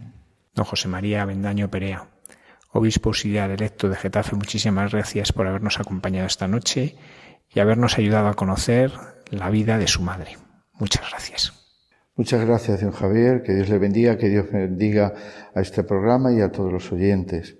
[0.53, 2.07] Don José María Bendaño Perea,
[2.71, 6.95] obispo auxiliar electo de Getafe, muchísimas gracias por habernos acompañado esta noche
[7.51, 8.91] y habernos ayudado a conocer
[9.31, 10.37] la vida de su madre.
[10.73, 11.58] Muchas gracias.
[12.19, 13.43] Muchas gracias, don Javier.
[13.43, 15.13] Que Dios le bendiga, que Dios bendiga
[15.55, 17.58] a este programa y a todos los oyentes.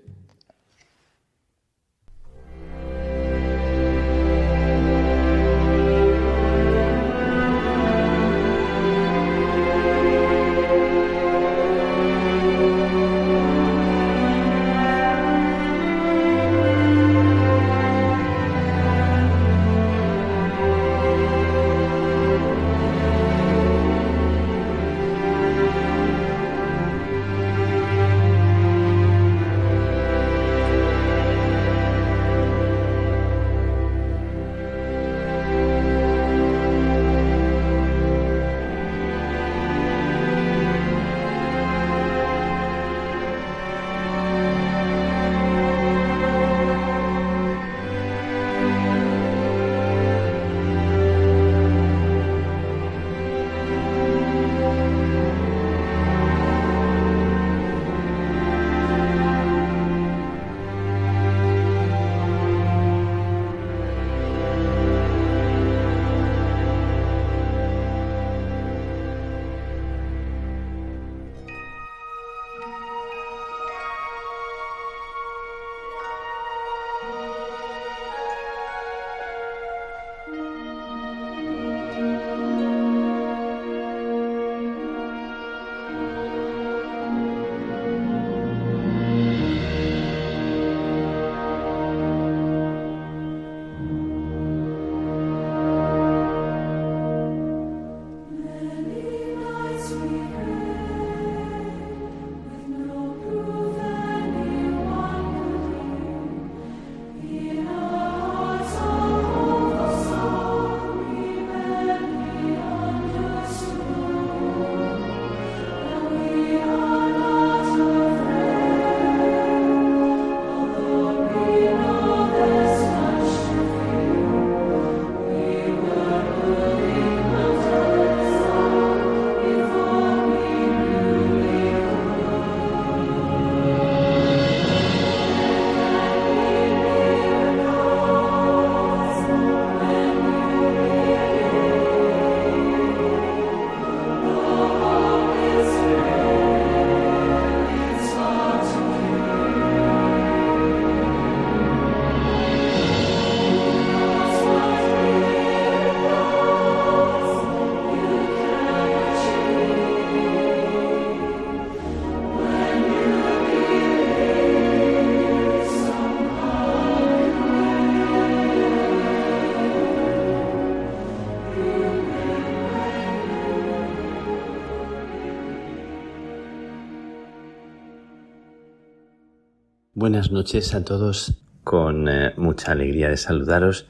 [180.10, 183.87] Buenas noches a todos, con eh, mucha alegría de saludaros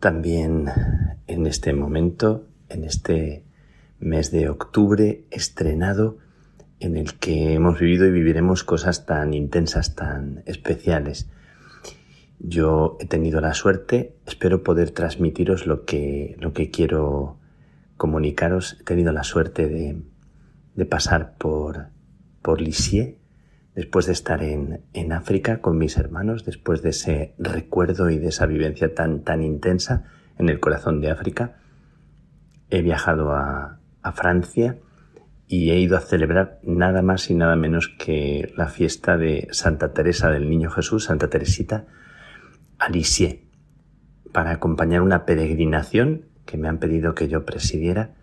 [0.00, 0.66] también
[1.26, 3.42] en este momento, en este
[3.98, 6.18] mes de octubre estrenado
[6.78, 11.26] en el que hemos vivido y viviremos cosas tan intensas, tan especiales.
[12.38, 17.38] Yo he tenido la suerte, espero poder transmitiros lo que, lo que quiero
[17.96, 18.76] comunicaros.
[18.78, 20.02] He tenido la suerte de,
[20.74, 21.86] de pasar por,
[22.42, 23.14] por Lisieux,
[23.76, 28.28] después de estar en, en, África con mis hermanos, después de ese recuerdo y de
[28.28, 30.04] esa vivencia tan, tan intensa
[30.38, 31.58] en el corazón de África,
[32.70, 34.78] he viajado a, a Francia
[35.46, 39.92] y he ido a celebrar nada más y nada menos que la fiesta de Santa
[39.92, 41.84] Teresa del Niño Jesús, Santa Teresita,
[42.78, 43.40] a Lisieux,
[44.32, 48.14] para acompañar una peregrinación que me han pedido que yo presidiera,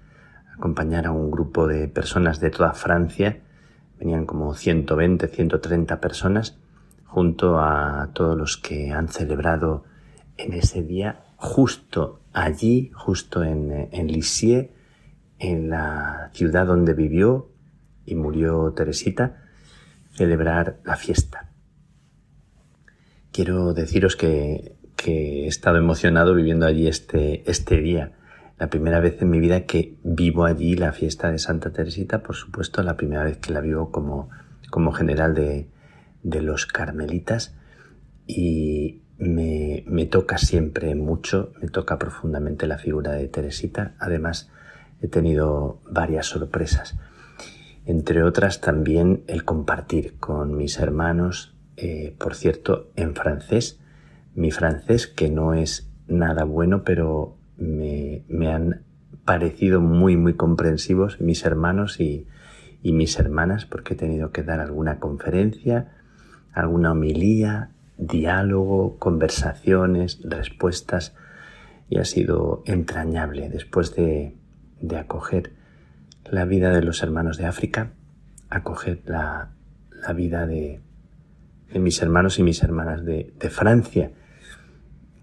[0.57, 3.42] acompañar a un grupo de personas de toda Francia,
[4.03, 6.57] venían como 120, 130 personas,
[7.05, 9.85] junto a todos los que han celebrado
[10.35, 14.71] en ese día, justo allí, justo en, en Lisieux,
[15.39, 17.49] en la ciudad donde vivió
[18.05, 19.41] y murió Teresita,
[20.11, 21.49] celebrar la fiesta.
[23.31, 28.11] Quiero deciros que, que he estado emocionado viviendo allí este, este día
[28.63, 32.37] la primera vez en mi vida que vivo allí la fiesta de Santa Teresita, por
[32.37, 34.29] supuesto, la primera vez que la vivo como,
[34.69, 35.67] como general de,
[36.21, 37.57] de los carmelitas.
[38.25, 43.95] Y me, me, toca siempre mucho, me toca profundamente la figura de Teresita.
[43.99, 44.49] Además,
[45.01, 46.97] he tenido varias sorpresas,
[47.85, 53.81] entre otras también el compartir con mis hermanos, eh, por cierto, en francés,
[54.35, 58.81] mi francés que no es nada bueno, pero me, han
[59.25, 62.27] parecido muy, muy comprensivos mis hermanos y,
[62.81, 65.91] y, mis hermanas, porque he tenido que dar alguna conferencia,
[66.53, 71.15] alguna homilía, diálogo, conversaciones, respuestas,
[71.89, 74.35] y ha sido entrañable después de,
[74.81, 75.53] de acoger
[76.29, 77.91] la vida de los hermanos de África,
[78.49, 79.51] acoger la,
[79.91, 80.81] la vida de,
[81.71, 84.11] de, mis hermanos y mis hermanas de, de Francia,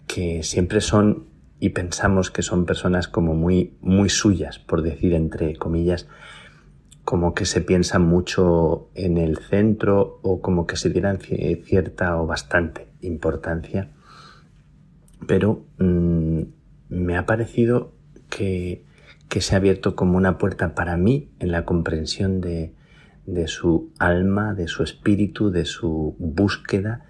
[0.07, 1.30] que siempre son
[1.61, 6.09] y pensamos que son personas como muy, muy suyas, por decir entre comillas,
[7.05, 12.27] como que se piensa mucho en el centro o como que se dieran cierta o
[12.27, 13.91] bastante importancia.
[15.27, 16.43] Pero mmm,
[16.89, 17.93] me ha parecido
[18.31, 18.87] que,
[19.29, 22.75] que, se ha abierto como una puerta para mí en la comprensión de,
[23.27, 27.05] de su alma, de su espíritu, de su búsqueda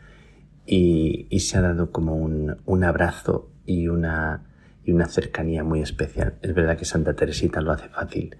[0.66, 4.42] y, y se ha dado como un, un abrazo y una,
[4.84, 6.34] y una cercanía muy especial.
[6.42, 8.36] Es verdad que Santa Teresita lo hace fácil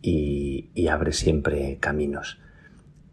[0.00, 2.38] y, abre siempre caminos.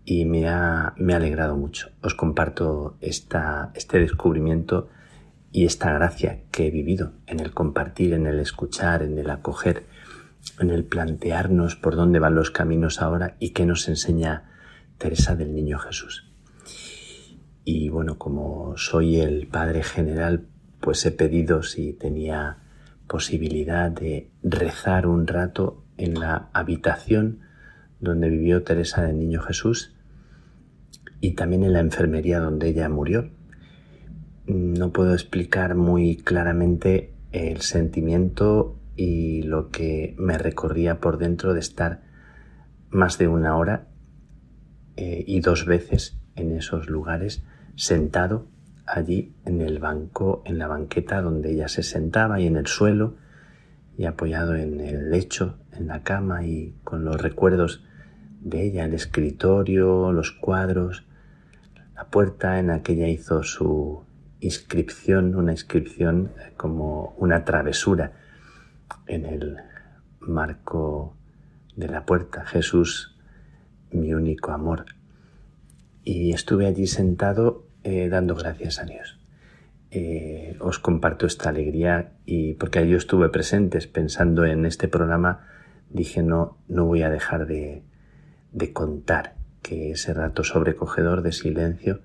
[0.06, 1.90] Y me ha, me ha, alegrado mucho.
[2.02, 4.90] Os comparto esta, este descubrimiento
[5.52, 9.86] y esta gracia que he vivido en el compartir, en el escuchar, en el acoger,
[10.60, 14.50] en el plantearnos por dónde van los caminos ahora y qué nos enseña
[14.98, 16.32] Teresa del Niño Jesús.
[17.66, 20.48] Y bueno, como soy el Padre General,
[20.82, 22.58] pues he pedido si tenía
[23.08, 27.40] posibilidad de rezar un rato en la habitación
[28.00, 29.96] donde vivió Teresa del Niño Jesús
[31.20, 33.30] y también en la enfermería donde ella murió.
[34.48, 41.60] No puedo explicar muy claramente el sentimiento y lo que me recorría por dentro de
[41.60, 42.02] estar
[42.90, 43.88] más de una hora
[44.98, 47.44] eh, y dos veces en esos lugares
[47.76, 48.48] sentado
[48.92, 53.16] allí en el banco, en la banqueta donde ella se sentaba y en el suelo
[53.98, 57.84] y apoyado en el lecho, en la cama y con los recuerdos
[58.42, 61.06] de ella, el escritorio, los cuadros,
[61.96, 64.04] la puerta en la que ella hizo su
[64.40, 68.14] inscripción, una inscripción como una travesura
[69.08, 69.58] en el
[70.20, 71.16] marco
[71.76, 73.16] de la puerta, Jesús,
[73.92, 74.86] mi único amor.
[76.04, 79.20] Y estuve allí sentado eh, dando gracias a Dios.
[79.92, 85.48] Eh, os comparto esta alegría y porque yo estuve presentes pensando en este programa,
[85.90, 87.84] dije no, no voy a dejar de,
[88.54, 92.02] de contar que ese rato sobrecogedor de silencio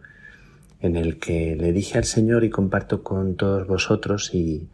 [0.81, 4.69] en el que le dije al Señor y comparto con todos vosotros y,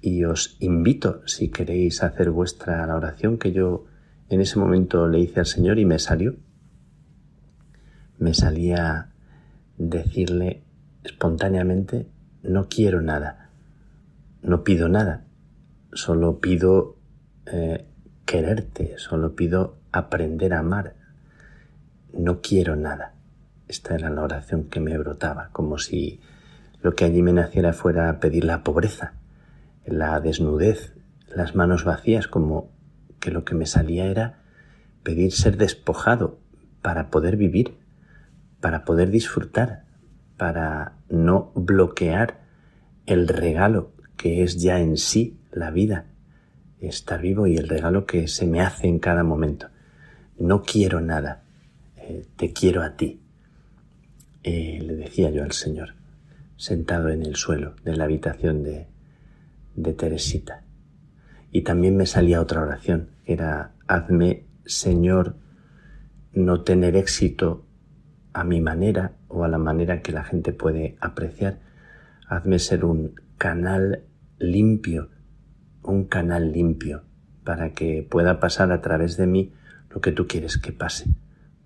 [0.00, 3.86] y os invito si queréis hacer vuestra la oración que yo
[4.28, 6.36] en ese momento le hice al Señor y me salió.
[8.18, 9.10] Me salía
[9.78, 10.62] decirle
[11.04, 12.06] espontáneamente,
[12.42, 13.50] no quiero nada,
[14.42, 15.24] no pido nada,
[15.92, 16.96] solo pido
[17.46, 17.86] eh,
[18.24, 20.94] quererte, solo pido aprender a amar,
[22.12, 23.14] no quiero nada.
[23.68, 26.20] Esta era la oración que me brotaba, como si
[26.80, 29.14] lo que allí me naciera fuera pedir la pobreza,
[29.84, 30.94] la desnudez,
[31.28, 32.70] las manos vacías, como
[33.18, 34.40] que lo que me salía era
[35.02, 36.38] pedir ser despojado
[36.82, 37.76] para poder vivir,
[38.66, 39.84] para poder disfrutar,
[40.36, 42.40] para no bloquear
[43.06, 46.06] el regalo que es ya en sí la vida,
[46.80, 49.68] estar vivo y el regalo que se me hace en cada momento.
[50.36, 51.44] No quiero nada,
[51.96, 53.20] eh, te quiero a ti,
[54.42, 55.94] eh, le decía yo al Señor,
[56.56, 58.88] sentado en el suelo de la habitación de,
[59.76, 60.64] de Teresita.
[61.52, 65.36] Y también me salía otra oración, era, hazme, Señor,
[66.32, 67.65] no tener éxito
[68.36, 71.58] a mi manera o a la manera que la gente puede apreciar.
[72.28, 74.02] Hazme ser un canal
[74.38, 75.08] limpio,
[75.82, 77.02] un canal limpio,
[77.44, 79.54] para que pueda pasar a través de mí
[79.88, 81.08] lo que tú quieres que pase,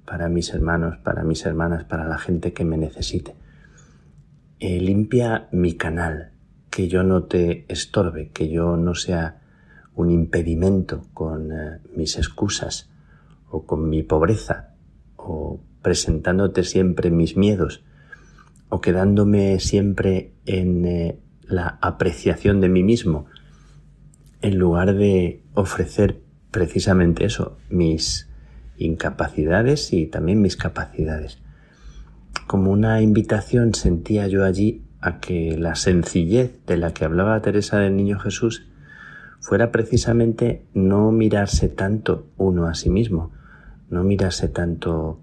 [0.04, 3.34] para mis hermanos, para mis hermanas, para la gente que me necesite.
[4.60, 6.30] Eh, limpia mi canal,
[6.70, 9.40] que yo no te estorbe, que yo no sea
[9.96, 12.88] un impedimento con eh, mis excusas
[13.48, 14.76] o con mi pobreza
[15.16, 17.82] o presentándote siempre mis miedos
[18.68, 23.26] o quedándome siempre en eh, la apreciación de mí mismo
[24.42, 26.20] en lugar de ofrecer
[26.50, 28.28] precisamente eso, mis
[28.78, 31.38] incapacidades y también mis capacidades.
[32.46, 37.78] Como una invitación sentía yo allí a que la sencillez de la que hablaba Teresa
[37.78, 38.66] del Niño Jesús
[39.40, 43.32] fuera precisamente no mirarse tanto uno a sí mismo,
[43.88, 45.20] no mirarse tanto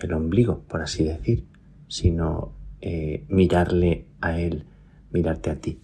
[0.00, 1.44] el ombligo, por así decir,
[1.88, 4.64] sino eh, mirarle a Él,
[5.10, 5.78] mirarte a ti.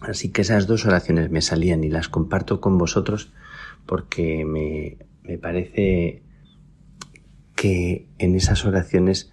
[0.00, 3.32] Así que esas dos oraciones me salían y las comparto con vosotros
[3.86, 6.22] porque me, me parece
[7.54, 9.32] que en esas oraciones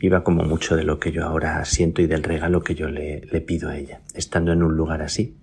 [0.00, 3.20] iba como mucho de lo que yo ahora siento y del regalo que yo le,
[3.20, 5.36] le pido a ella, estando en un lugar así.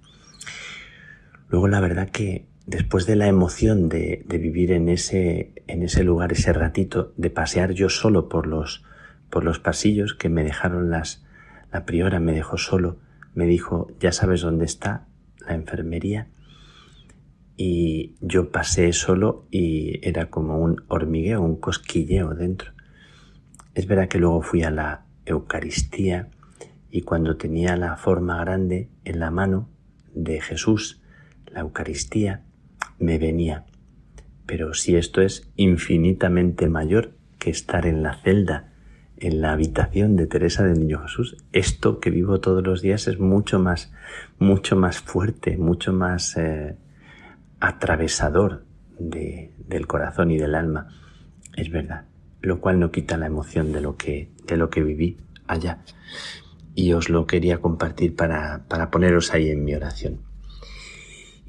[1.49, 5.53] Luego la verdad que después de la emoción de, vivir en ese,
[6.03, 8.83] lugar, ese ratito, de pasear yo solo por los,
[9.31, 11.25] por los pasillos que me dejaron las,
[11.71, 12.97] la priora me dejó solo,
[13.33, 15.07] me dijo, ya sabes dónde está
[15.47, 16.27] la enfermería.
[17.57, 22.71] Y yo pasé solo y era como un hormigueo, un cosquilleo dentro.
[23.73, 26.29] Es verdad que luego fui a la Eucaristía
[26.91, 29.69] y cuando tenía la forma grande en la mano
[30.13, 31.01] de Jesús,
[31.47, 32.43] la Eucaristía,
[32.99, 33.65] me venía.
[34.45, 38.73] Pero si esto es infinitamente mayor que estar en la celda,
[39.17, 43.19] en la habitación de Teresa del Niño Jesús, esto que vivo todos los días es
[43.19, 43.91] mucho más,
[44.37, 46.77] mucho más fuerte, mucho más eh,
[47.59, 48.65] atravesador
[48.97, 50.87] de, del corazón y del alma.
[51.55, 52.05] Es verdad,
[52.41, 55.79] lo cual no quita la emoción de lo que, de lo que viví allá.
[56.75, 60.28] Y os lo quería compartir para, para poneros ahí en mi oración.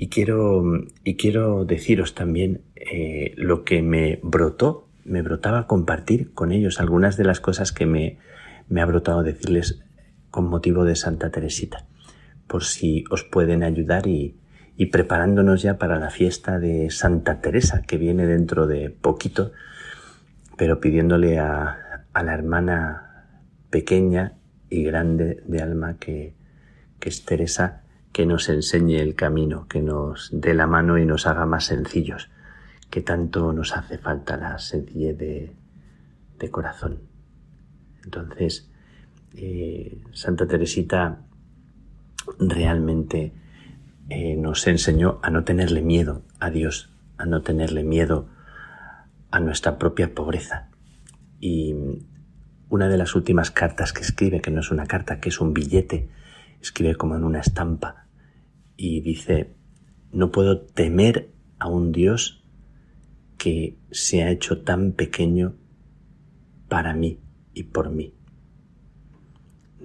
[0.03, 0.64] Y quiero,
[1.05, 7.18] y quiero deciros también eh, lo que me brotó, me brotaba compartir con ellos algunas
[7.18, 8.16] de las cosas que me,
[8.70, 9.82] me ha brotado decirles
[10.30, 11.86] con motivo de Santa Teresita,
[12.46, 14.38] por si os pueden ayudar y,
[14.74, 19.53] y preparándonos ya para la fiesta de Santa Teresa que viene dentro de poquito,
[20.57, 23.36] pero pidiéndole a, a la hermana
[23.68, 24.32] pequeña
[24.70, 26.32] y grande de alma que,
[27.01, 27.80] que es Teresa,
[28.12, 32.30] que nos enseñe el camino, que nos dé la mano y nos haga más sencillos,
[32.90, 37.00] que tanto nos hace falta la sencillez de, corazón.
[38.04, 38.70] Entonces,
[39.34, 41.20] eh, Santa Teresita
[42.38, 43.32] realmente
[44.08, 48.28] eh, nos enseñó a no tenerle miedo a Dios, a no tenerle miedo
[49.30, 50.70] a nuestra propia pobreza.
[51.38, 51.74] Y
[52.68, 55.52] una de las últimas cartas que escribe, que no es una carta, que es un
[55.52, 56.08] billete,
[56.61, 58.06] escribe como en una estampa
[58.76, 59.54] y dice,
[60.12, 62.44] no puedo temer a un Dios
[63.38, 65.54] que se ha hecho tan pequeño
[66.68, 67.18] para mí
[67.54, 68.14] y por mí.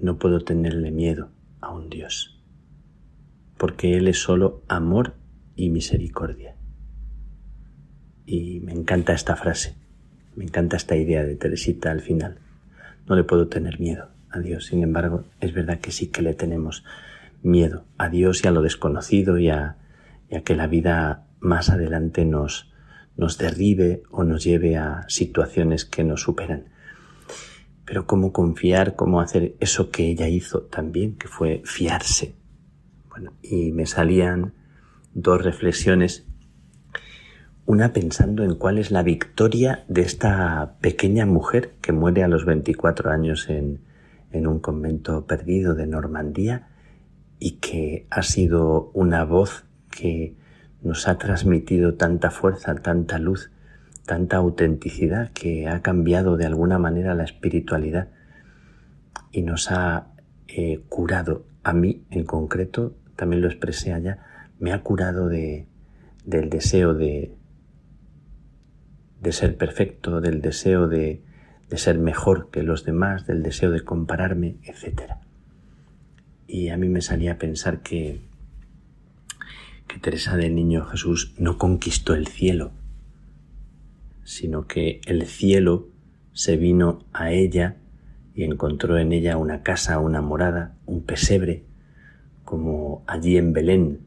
[0.00, 2.38] No puedo tenerle miedo a un Dios,
[3.56, 5.14] porque Él es solo amor
[5.56, 6.54] y misericordia.
[8.26, 9.74] Y me encanta esta frase,
[10.34, 12.38] me encanta esta idea de Teresita al final.
[13.08, 14.66] No le puedo tener miedo a Dios.
[14.66, 16.84] Sin embargo, es verdad que sí que le tenemos
[17.42, 19.76] miedo a Dios y a lo desconocido y a,
[20.44, 22.72] que la vida más adelante nos,
[23.16, 26.64] nos derribe o nos lleve a situaciones que nos superan.
[27.84, 32.34] Pero cómo confiar, cómo hacer eso que ella hizo también, que fue fiarse.
[33.08, 34.54] Bueno, y me salían
[35.14, 36.26] dos reflexiones.
[37.64, 42.44] una pensando en cuál es la victoria de esta pequeña mujer que muere a los
[42.44, 43.80] 24 años en,
[44.36, 46.68] en un convento perdido de Normandía
[47.38, 50.34] y que ha sido una voz que
[50.82, 53.50] nos ha transmitido tanta fuerza, tanta luz,
[54.04, 58.08] tanta autenticidad, que ha cambiado de alguna manera la espiritualidad
[59.32, 60.08] y nos ha
[60.48, 61.44] eh, curado.
[61.62, 64.18] A mí en concreto, también lo expresé allá,
[64.58, 65.66] me ha curado de,
[66.24, 67.34] del deseo de,
[69.20, 71.22] de ser perfecto, del deseo de,
[71.68, 75.12] de ser mejor que los demás, del deseo de compararme, etc.
[76.46, 78.20] Y a mí me salía a pensar que,
[79.88, 82.70] que Teresa del Niño Jesús no conquistó el cielo,
[84.22, 85.88] sino que el cielo
[86.32, 87.76] se vino a ella
[88.34, 91.64] y encontró en ella una casa, una morada, un pesebre,
[92.44, 94.00] como allí en Belén,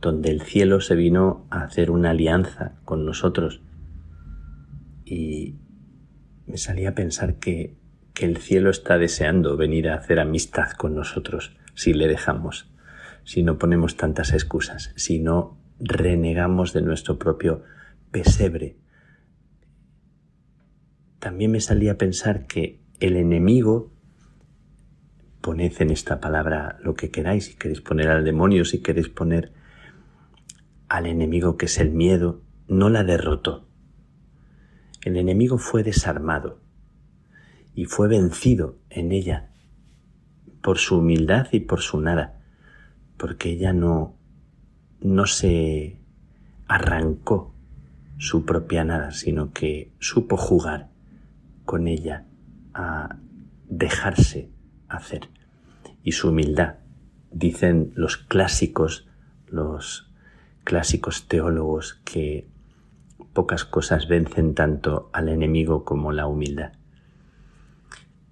[0.00, 3.60] donde el cielo se vino a hacer una alianza con nosotros.
[5.04, 5.56] Y
[6.46, 7.76] me salía a pensar que,
[8.12, 12.70] que el cielo está deseando venir a hacer amistad con nosotros si le dejamos,
[13.24, 17.62] si no ponemos tantas excusas, si no renegamos de nuestro propio
[18.10, 18.76] pesebre.
[21.18, 23.92] También me salía a pensar que el enemigo,
[25.40, 29.52] poned en esta palabra lo que queráis, si queréis poner al demonio, si queréis poner
[30.88, 33.68] al enemigo que es el miedo, no la derrotó.
[35.04, 36.62] El enemigo fue desarmado
[37.74, 39.50] y fue vencido en ella
[40.62, 42.40] por su humildad y por su nada,
[43.18, 44.16] porque ella no,
[45.02, 45.98] no se
[46.66, 47.54] arrancó
[48.16, 50.88] su propia nada, sino que supo jugar
[51.66, 52.24] con ella
[52.72, 53.18] a
[53.68, 54.48] dejarse
[54.88, 55.28] hacer.
[56.02, 56.76] Y su humildad,
[57.30, 59.06] dicen los clásicos,
[59.48, 60.10] los
[60.64, 62.48] clásicos teólogos, que
[63.34, 66.72] pocas cosas vencen tanto al enemigo como la humildad.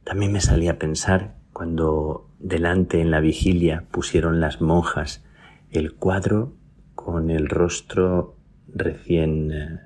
[0.05, 5.24] También me salía a pensar cuando delante en la vigilia pusieron las monjas
[5.70, 6.55] el cuadro
[6.94, 8.36] con el rostro
[8.68, 9.80] recién eh,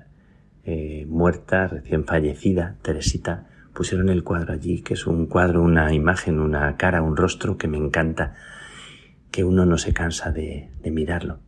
[0.63, 6.39] eh, muerta, recién fallecida, Teresita, pusieron el cuadro allí, que es un cuadro, una imagen,
[6.39, 8.35] una cara, un rostro que me encanta,
[9.31, 11.39] que uno no se cansa de, de mirarlo.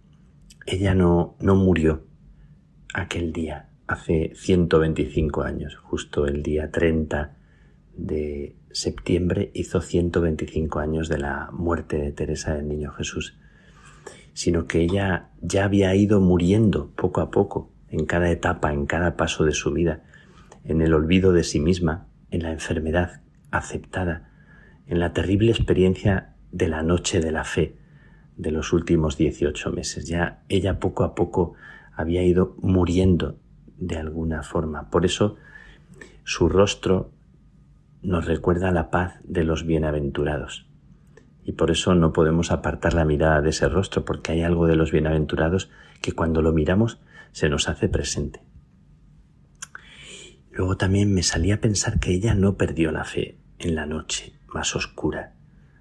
[0.65, 2.08] Ella no, no murió
[2.93, 7.35] aquel día, hace 125 años, justo el día 30
[7.95, 13.37] de septiembre hizo 125 años de la muerte de Teresa del Niño Jesús,
[14.33, 19.17] sino que ella ya había ido muriendo poco a poco, en cada etapa, en cada
[19.17, 20.03] paso de su vida,
[20.63, 23.21] en el olvido de sí misma, en la enfermedad
[23.51, 24.29] aceptada,
[24.87, 27.75] en la terrible experiencia de la noche de la fe
[28.37, 30.07] de los últimos 18 meses.
[30.07, 31.55] Ya ella poco a poco
[31.99, 33.37] había ido muriendo
[33.75, 34.89] de alguna forma.
[34.89, 35.35] Por eso
[36.23, 37.11] su rostro
[38.01, 40.65] nos recuerda la paz de los bienaventurados.
[41.43, 44.77] Y por eso no podemos apartar la mirada de ese rostro, porque hay algo de
[44.77, 45.69] los bienaventurados
[46.01, 47.01] que cuando lo miramos
[47.33, 48.41] se nos hace presente.
[50.51, 54.39] Luego también me salía a pensar que ella no perdió la fe en la noche
[54.53, 55.33] más oscura,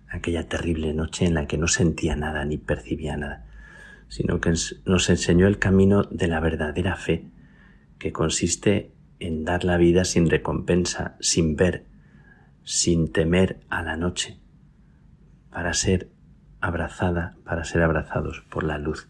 [0.08, 3.47] aquella terrible noche en la que no sentía nada ni percibía nada,
[4.08, 4.52] sino que
[4.84, 7.26] nos enseñó el camino de la verdadera fe,
[7.98, 11.84] que consiste en dar la vida sin recompensa, sin ver,
[12.64, 14.38] sin temer a la noche,
[15.50, 16.08] para ser
[16.60, 19.08] abrazada, para ser abrazados por la luz,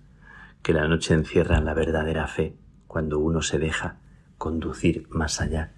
[0.62, 3.98] que la noche encierra la verdadera fe cuando uno se deja
[4.36, 5.72] conducir más allá.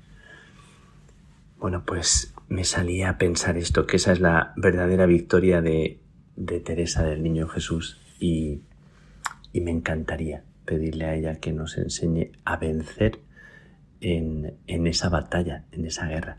[1.58, 6.00] Bueno, pues me salía a pensar esto, que esa es la verdadera victoria de,
[6.36, 8.62] de Teresa del Niño Jesús y,
[9.52, 13.20] y, me encantaría pedirle a ella que nos enseñe a vencer
[14.00, 16.38] en, en esa batalla, en esa guerra.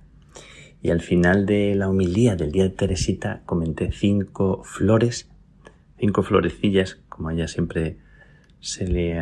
[0.82, 5.30] Y al final de la humildad del día de Teresita comenté cinco flores,
[6.00, 7.98] cinco florecillas, como ella siempre
[8.60, 9.20] se le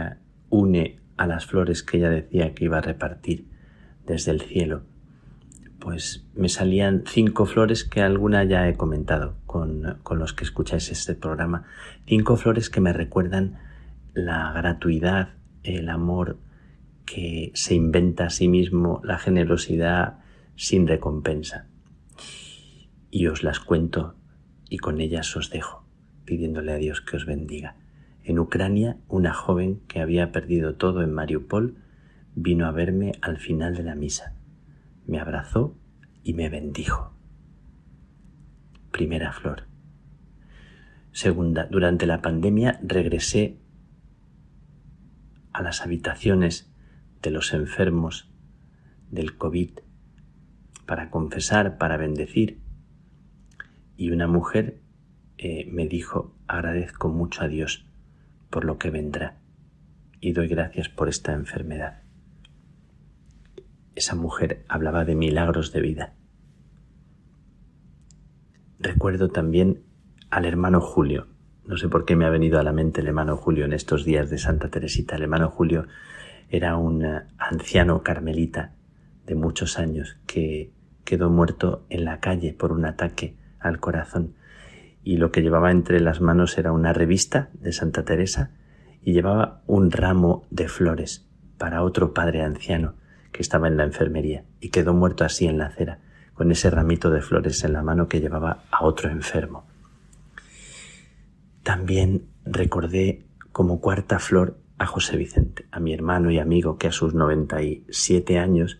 [0.50, 3.46] une a las flores que ella decía que iba a repartir
[4.06, 4.84] desde el cielo,
[5.80, 10.90] pues me salían cinco flores que alguna ya he comentado con, con, los que escucháis
[10.92, 11.66] este programa,
[12.06, 13.60] cinco flores que me recuerdan
[14.26, 15.30] la gratuidad,
[15.64, 16.40] el amor
[17.06, 20.20] que se inventa a sí mismo, la generosidad
[20.56, 21.68] sin recompensa.
[23.10, 24.16] Y os las cuento
[24.70, 25.86] y con ellas os dejo,
[26.26, 27.76] pidiéndole a Dios que os bendiga.
[28.24, 31.78] En Ucrania, una joven que había perdido todo en Mariupol
[32.36, 34.36] vino a verme al final de la misa.
[35.08, 35.76] Me abrazó
[36.24, 37.14] y me bendijo.
[38.92, 39.64] Primera flor.
[41.12, 43.58] Segunda, durante la pandemia regresé
[45.60, 46.72] a las habitaciones
[47.22, 48.32] de los enfermos
[49.12, 49.72] del COVID
[50.86, 52.62] para confesar, para bendecir.
[53.98, 54.80] Y una mujer
[55.38, 57.86] eh, me dijo, agradezco mucho a Dios
[58.50, 59.38] por lo que vendrá
[60.22, 62.04] y doy gracias por esta enfermedad.
[63.96, 66.14] Esa mujer hablaba de milagros de vida.
[68.80, 69.84] Recuerdo también
[70.30, 71.28] al hermano Julio.
[71.70, 74.04] No sé por qué me ha venido a la mente el hermano Julio en estos
[74.04, 75.18] días de Santa Teresita.
[75.18, 75.86] El hermano Julio
[76.50, 78.72] era un eh, anciano carmelita
[79.28, 80.72] de muchos años que
[81.04, 84.34] quedó muerto en la calle por un ataque al corazón
[85.04, 88.50] y lo que llevaba entre las manos era una revista de Santa Teresa
[89.04, 91.28] y llevaba un ramo de flores
[91.60, 92.96] para otro padre anciano
[93.32, 96.00] que estaba en la enfermería y quedó muerto así en la acera,
[96.34, 99.69] con ese ramito de flores en la mano que llevaba a otro enfermo.
[101.64, 106.92] También recordé como cuarta flor a José Vicente, a mi hermano y amigo que a
[106.92, 108.80] sus 97 años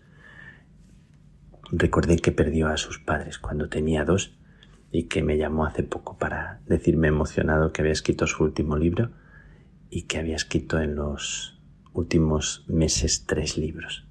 [1.70, 4.36] recordé que perdió a sus padres cuando tenía dos
[4.90, 9.10] y que me llamó hace poco para decirme emocionado que había escrito su último libro
[9.88, 11.60] y que había escrito en los
[11.92, 14.06] últimos meses tres libros.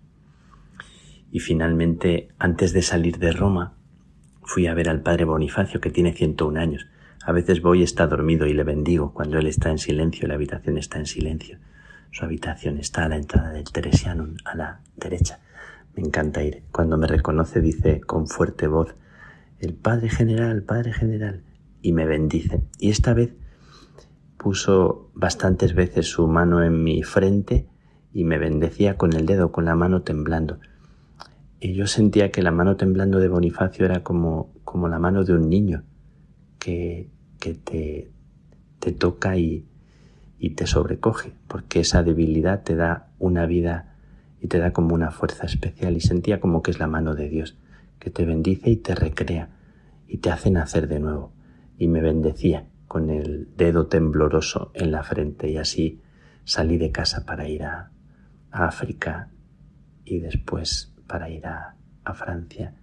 [1.32, 3.78] Y finalmente, antes de salir de Roma,
[4.44, 6.88] fui a ver al padre Bonifacio, que tiene 101 años.
[7.30, 10.80] A veces voy está dormido y le bendigo cuando él está en silencio la habitación
[10.80, 11.60] está en silencio.
[12.10, 15.40] Su habitación está a la entrada del Teresianum, a la derecha.
[15.96, 16.64] Me encanta ir.
[16.72, 18.96] Cuando me reconoce dice con fuerte voz,
[19.60, 21.44] el Padre General, Padre General,
[21.84, 22.64] y me bendice.
[22.80, 23.36] Y esta vez
[24.40, 27.68] puso bastantes veces su mano en mi frente
[28.12, 30.58] y me bendecía con el dedo, con la mano temblando.
[31.60, 35.34] Y yo sentía que la mano temblando de Bonifacio era como, como la mano de
[35.34, 35.84] un niño
[36.58, 37.08] que,
[37.40, 38.12] que te,
[38.80, 39.66] te toca y,
[40.38, 43.96] y te sobrecoge, porque esa debilidad te da una vida
[44.42, 47.30] y te da como una fuerza especial y sentía como que es la mano de
[47.30, 47.58] Dios
[48.00, 49.50] que te bendice y te recrea
[50.08, 51.34] y te hace nacer de nuevo.
[51.78, 56.02] Y me bendecía con el dedo tembloroso en la frente y así
[56.46, 57.92] salí de casa para ir a,
[58.52, 59.30] África
[60.04, 62.74] y después para ir a, a Francia.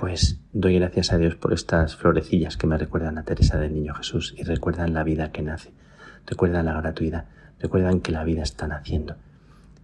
[0.00, 3.92] Pues doy gracias a Dios por estas florecillas que me recuerdan a Teresa del Niño
[3.92, 5.72] Jesús y recuerdan la vida que nace,
[6.24, 7.26] recuerdan la gratuidad,
[7.58, 9.16] recuerdan que la vida está naciendo.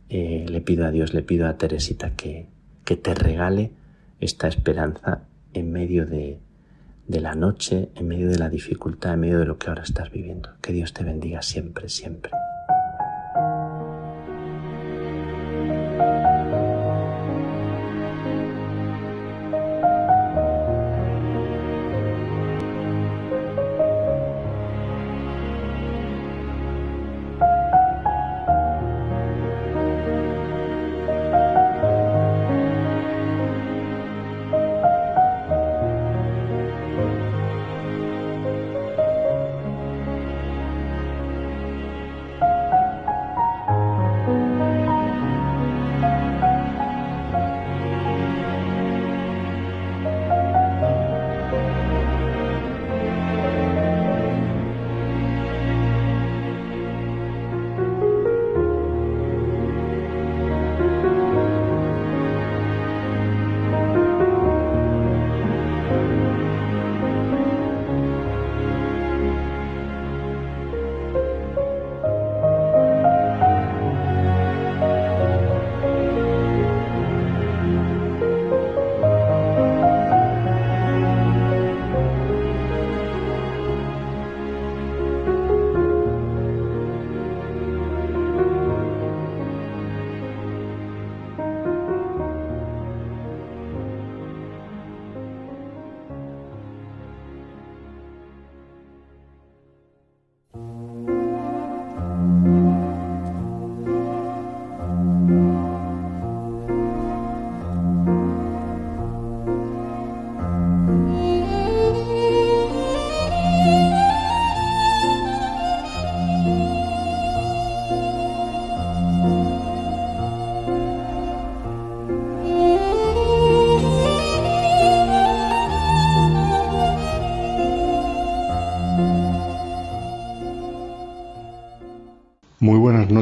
[0.09, 2.49] Eh, le pido a Dios, le pido a Teresita que,
[2.87, 3.73] que te regale
[4.19, 6.41] esta esperanza en medio de,
[7.07, 10.11] de la noche, en medio de la dificultad, en medio de lo que ahora estás
[10.11, 10.49] viviendo.
[10.63, 12.33] Que Dios te bendiga siempre, siempre.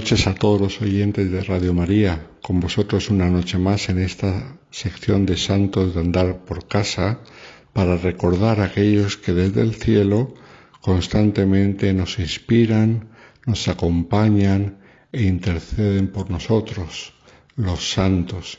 [0.05, 2.27] Noches a todos los oyentes de Radio María.
[2.43, 7.21] Con vosotros una noche más en esta sección de santos de andar por casa
[7.73, 10.35] para recordar a aquellos que desde el cielo
[10.83, 13.09] constantemente nos inspiran,
[13.47, 14.77] nos acompañan
[15.11, 17.15] e interceden por nosotros,
[17.57, 18.59] los santos.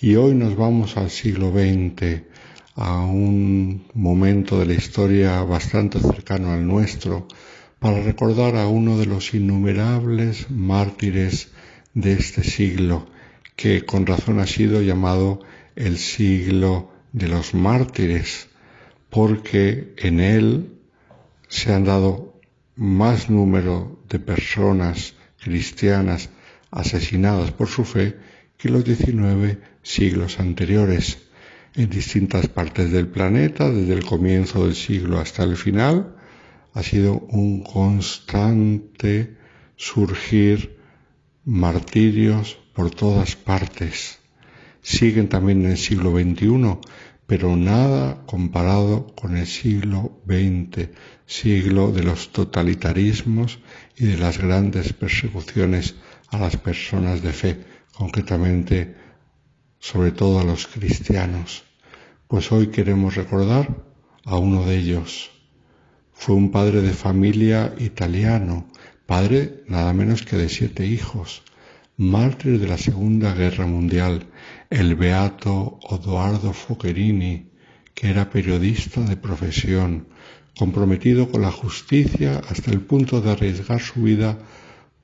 [0.00, 2.22] Y hoy nos vamos al siglo XX,
[2.74, 7.28] a un momento de la historia bastante cercano al nuestro,
[7.78, 11.50] para recordar a uno de los innumerables mártires
[11.94, 13.06] de este siglo,
[13.54, 15.40] que con razón ha sido llamado
[15.74, 18.48] el siglo de los mártires,
[19.10, 20.72] porque en él
[21.48, 22.40] se han dado
[22.76, 26.30] más número de personas cristianas
[26.70, 28.16] asesinadas por su fe
[28.58, 31.18] que los 19 siglos anteriores.
[31.74, 36.15] En distintas partes del planeta, desde el comienzo del siglo hasta el final,
[36.76, 39.38] ha sido un constante
[39.76, 40.78] surgir
[41.46, 44.18] martirios por todas partes.
[44.82, 46.76] Siguen también en el siglo XXI,
[47.26, 50.90] pero nada comparado con el siglo XX,
[51.24, 53.58] siglo de los totalitarismos
[53.96, 55.94] y de las grandes persecuciones
[56.28, 57.64] a las personas de fe,
[57.94, 58.96] concretamente
[59.78, 61.64] sobre todo a los cristianos.
[62.28, 63.82] Pues hoy queremos recordar
[64.26, 65.35] a uno de ellos.
[66.18, 68.66] Fue un padre de familia italiano,
[69.06, 71.42] padre nada menos que de siete hijos,
[71.96, 74.26] mártir de la Segunda Guerra Mundial,
[74.68, 77.52] el beato Odoardo Focherini,
[77.94, 80.08] que era periodista de profesión,
[80.58, 84.38] comprometido con la justicia hasta el punto de arriesgar su vida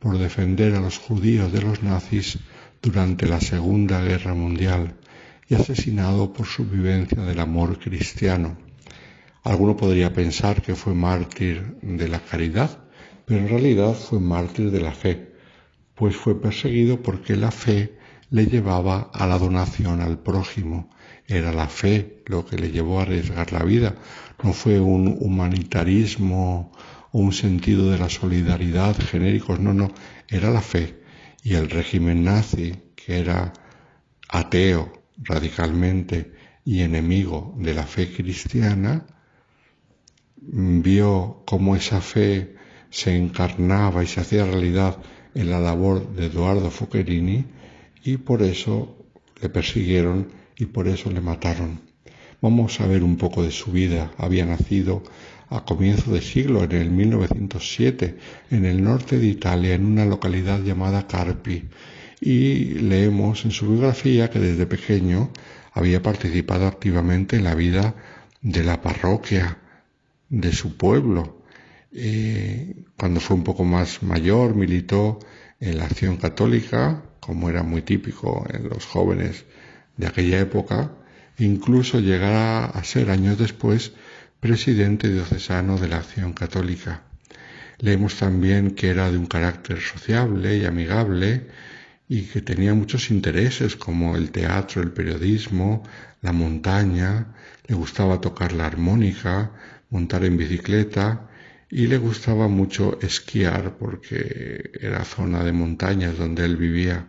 [0.00, 2.38] por defender a los judíos de los nazis
[2.80, 4.96] durante la Segunda Guerra Mundial
[5.48, 8.71] y asesinado por su vivencia del amor cristiano.
[9.44, 12.78] Alguno podría pensar que fue mártir de la caridad,
[13.24, 15.32] pero en realidad fue mártir de la fe,
[15.96, 17.98] pues fue perseguido porque la fe
[18.30, 20.90] le llevaba a la donación al prójimo.
[21.26, 23.96] Era la fe lo que le llevó a arriesgar la vida.
[24.44, 26.70] No fue un humanitarismo
[27.10, 29.92] o un sentido de la solidaridad genéricos, no, no,
[30.28, 31.02] era la fe.
[31.42, 33.52] Y el régimen nazi, que era
[34.28, 36.32] ateo radicalmente
[36.64, 39.04] y enemigo de la fe cristiana,
[40.48, 42.54] vio cómo esa fe
[42.90, 44.98] se encarnaba y se hacía realidad
[45.34, 47.44] en la labor de Eduardo Focherini
[48.04, 48.96] y por eso
[49.40, 51.80] le persiguieron y por eso le mataron.
[52.40, 54.12] Vamos a ver un poco de su vida.
[54.18, 55.02] Había nacido
[55.48, 58.16] a comienzo de siglo, en el 1907,
[58.50, 61.68] en el norte de Italia, en una localidad llamada Carpi.
[62.20, 65.30] Y leemos en su biografía que desde pequeño
[65.72, 67.94] había participado activamente en la vida
[68.40, 69.61] de la parroquia
[70.32, 71.42] de su pueblo.
[72.96, 75.18] cuando fue un poco más mayor, militó
[75.60, 79.44] en la acción católica, como era muy típico en los jóvenes
[79.98, 80.90] de aquella época,
[81.38, 83.92] incluso llegará a ser años después
[84.40, 87.02] presidente diocesano de la Acción Católica.
[87.78, 91.46] Leemos también que era de un carácter sociable y amigable
[92.08, 95.82] y que tenía muchos intereses como el teatro, el periodismo,
[96.22, 97.34] la montaña,
[97.66, 99.52] le gustaba tocar la armónica,
[99.92, 101.28] montar en bicicleta
[101.70, 107.08] y le gustaba mucho esquiar porque era zona de montañas donde él vivía.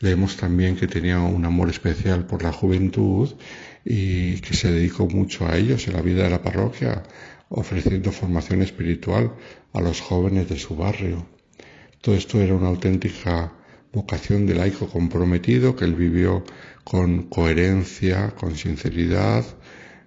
[0.00, 3.32] Leemos también que tenía un amor especial por la juventud
[3.84, 7.04] y que se dedicó mucho a ellos en la vida de la parroquia,
[7.48, 9.32] ofreciendo formación espiritual
[9.72, 11.26] a los jóvenes de su barrio.
[12.00, 13.52] Todo esto era una auténtica
[13.92, 16.44] vocación de laico comprometido que él vivió
[16.82, 19.44] con coherencia, con sinceridad,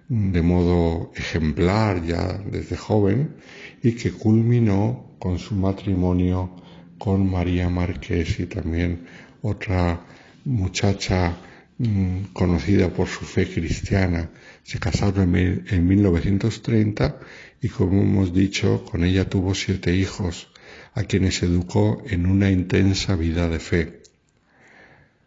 [0.08, 3.36] de modo ejemplar ya desde joven
[3.82, 6.50] y que culminó con su matrimonio
[6.98, 9.06] con María Márquez y también
[9.42, 10.00] otra
[10.44, 11.36] muchacha
[11.78, 14.30] mm, conocida por su fe cristiana.
[14.62, 17.20] Se casaron en, 1930
[17.60, 20.48] y como hemos dicho, con ella tuvo siete hijos,
[20.94, 24.02] a quienes educó en una intensa vida de fe.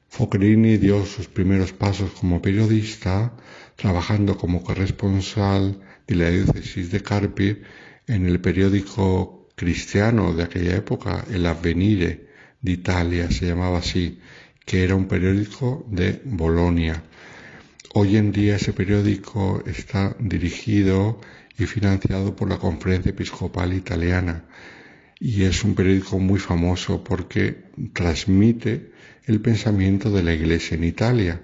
[0.10, 3.34] Foccherini dio sus primeros pasos como periodista,
[3.82, 7.58] trabajando como corresponsal de la diócesis de Carpi
[8.06, 12.28] en el periódico cristiano de aquella época, el Avvenire
[12.62, 14.20] de Italia, se llamaba así,
[14.66, 17.02] que era un periódico de Bolonia.
[17.96, 21.20] Hoy en día ese periódico está dirigido
[21.58, 24.46] y financiado por la Conferencia Episcopal Italiana
[25.20, 27.64] y es un periódico muy famoso porque
[27.94, 28.92] transmite
[29.26, 31.42] el pensamiento de la Iglesia en Italia.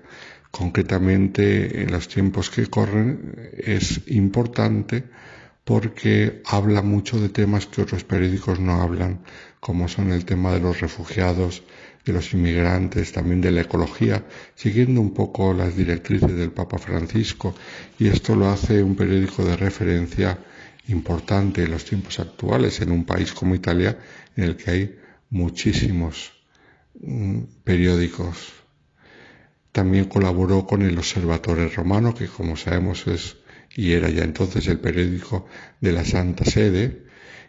[0.51, 5.03] Concretamente, en los tiempos que corren es importante
[5.67, 9.19] porque habla mucho de temas que otros periódicos no hablan,
[9.59, 11.61] como son el tema de los refugiados,
[12.05, 14.23] de los inmigrantes, también de la ecología,
[14.55, 17.53] siguiendo un poco las directrices del Papa Francisco.
[17.99, 20.39] Y esto lo hace un periódico de referencia
[20.87, 23.99] importante en los tiempos actuales, en un país como Italia,
[24.37, 24.95] en el que hay
[25.29, 26.31] muchísimos
[27.01, 28.53] mm, periódicos.
[29.77, 33.37] También colaboró con el Observatorio Romano, que como sabemos es
[33.75, 35.45] y era ya entonces el periódico
[35.79, 37.03] de la Santa Sede,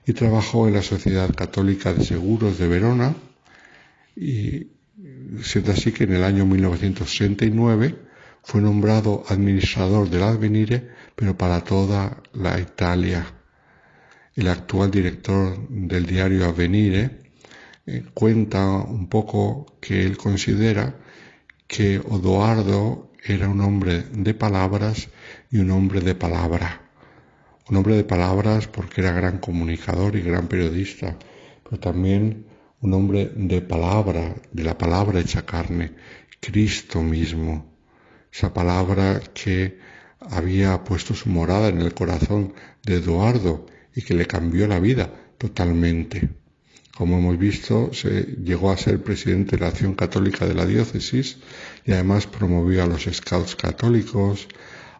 [0.04, 3.14] y trabajó en la Sociedad Católica de Seguros de Verona,
[4.14, 4.66] y
[5.40, 7.96] siendo así que en el año 1969
[8.42, 13.24] fue nombrado administrador del Advenire, pero para toda la Italia.
[14.36, 17.20] El actual director del diario Avvenire
[17.86, 21.07] eh, cuenta un poco que él considera
[21.68, 25.10] que Odoardo era un hombre de palabras
[25.50, 26.80] y un hombre de palabra.
[27.68, 31.18] Un hombre de palabras porque era gran comunicador y gran periodista,
[31.62, 32.46] pero también
[32.80, 35.92] un hombre de palabra, de la palabra hecha carne,
[36.40, 37.70] Cristo mismo.
[38.32, 39.78] Esa palabra que
[40.20, 45.12] había puesto su morada en el corazón de Eduardo y que le cambió la vida
[45.36, 46.30] totalmente.
[46.98, 51.38] Como hemos visto, se llegó a ser presidente de la Acción Católica de la Diócesis
[51.84, 54.48] y además promovió a los scouts católicos,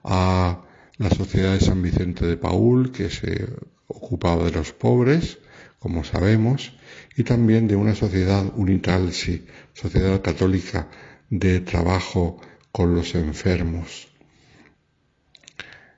[0.04, 0.62] a
[0.96, 3.48] la Sociedad de San Vicente de Paul, que se
[3.88, 5.38] ocupaba de los pobres,
[5.80, 6.72] como sabemos,
[7.16, 10.88] y también de una sociedad unitalsi, sociedad católica
[11.30, 12.40] de trabajo
[12.70, 14.06] con los enfermos.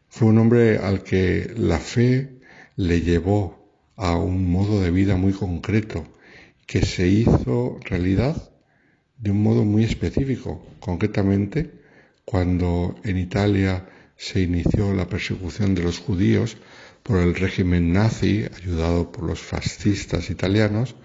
[0.09, 2.40] Fue un hombre al que la fe
[2.76, 3.60] le llevó
[4.01, 6.07] a un modo de vida muy concreto
[6.66, 8.51] que se hizo realidad
[9.18, 11.70] de un modo muy específico, concretamente
[12.24, 13.86] cuando en Italia
[14.16, 16.57] se inició la persecución de los judíos
[17.03, 20.96] por el régimen nazi, ayudado por los fascistas italianos,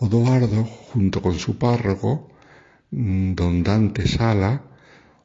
[0.00, 2.32] Odoardo, junto con su párroco,
[2.90, 4.64] mm, don Dante Sala,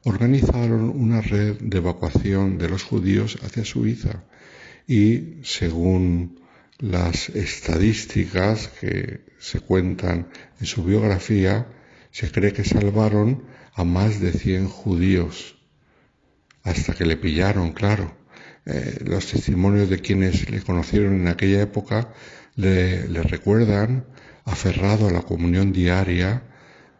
[0.04, 4.26] organizaron una red de evacuación de los judíos hacia Suiza
[4.88, 6.45] y, según
[6.80, 10.28] las estadísticas que se cuentan
[10.60, 11.68] en su biografía,
[12.12, 15.58] se cree que salvaron a más de 100 judíos,
[16.64, 18.18] hasta que le pillaron, claro.
[18.66, 22.12] Eh, los testimonios de quienes le conocieron en aquella época
[22.56, 24.08] le, le recuerdan
[24.44, 26.44] aferrado a la comunión diaria,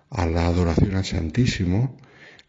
[0.10, 1.98] a la adoración al Santísimo,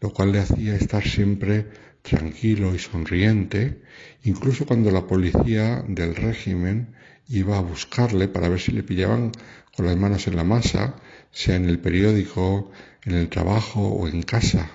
[0.00, 1.66] lo cual le hacía estar siempre
[2.02, 3.82] tranquilo y sonriente,
[4.22, 6.94] incluso cuando la policía del régimen
[7.28, 9.32] iba a buscarle para ver si le pillaban
[9.74, 10.96] con las manos en la masa,
[11.30, 12.70] sea en el periódico,
[13.04, 14.70] en el trabajo o en casa.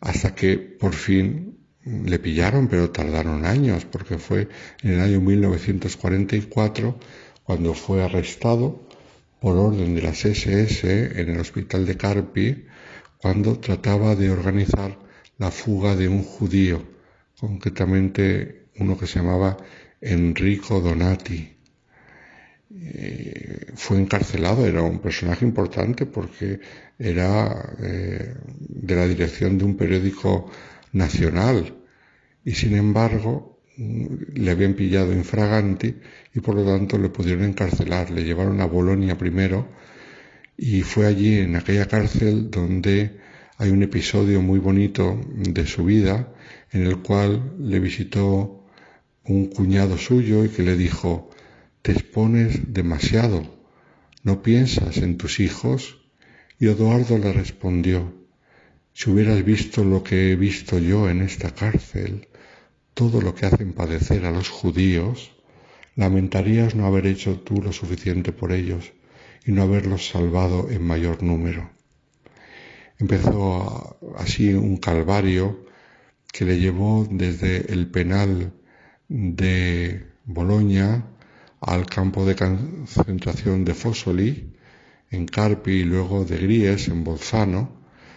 [0.00, 4.48] Hasta que por fin le pillaron, pero tardaron años, porque fue
[4.82, 6.98] en el año 1944
[7.44, 8.86] cuando fue arrestado
[9.40, 12.66] por orden de las SS en el hospital de Carpi,
[13.18, 14.98] cuando trataba de organizar
[15.38, 16.82] la fuga de un judío,
[17.38, 19.56] concretamente uno que se llamaba
[20.06, 21.56] Enrico Donati.
[22.78, 26.60] Eh, fue encarcelado, era un personaje importante porque
[26.98, 30.50] era eh, de la dirección de un periódico
[30.92, 31.74] nacional
[32.44, 35.96] y sin embargo mm, le habían pillado infraganti
[36.34, 38.10] y por lo tanto le pudieron encarcelar.
[38.10, 39.68] Le llevaron a Bolonia primero
[40.56, 43.18] y fue allí en aquella cárcel donde
[43.58, 46.32] hay un episodio muy bonito de su vida
[46.70, 48.65] en el cual le visitó
[49.28, 51.30] un cuñado suyo y que le dijo,
[51.82, 53.42] te expones demasiado,
[54.22, 56.02] no piensas en tus hijos.
[56.58, 58.14] Y Eduardo le respondió,
[58.92, 62.28] si hubieras visto lo que he visto yo en esta cárcel,
[62.94, 65.32] todo lo que hacen padecer a los judíos,
[65.96, 68.92] lamentarías no haber hecho tú lo suficiente por ellos
[69.44, 71.70] y no haberlos salvado en mayor número.
[72.98, 75.66] Empezó así un calvario
[76.32, 78.54] que le llevó desde el penal
[79.08, 81.04] de Bolonia
[81.60, 84.52] al campo de concentración de Fossoli,
[85.10, 87.70] en Carpi y luego de Gries, en Bolzano,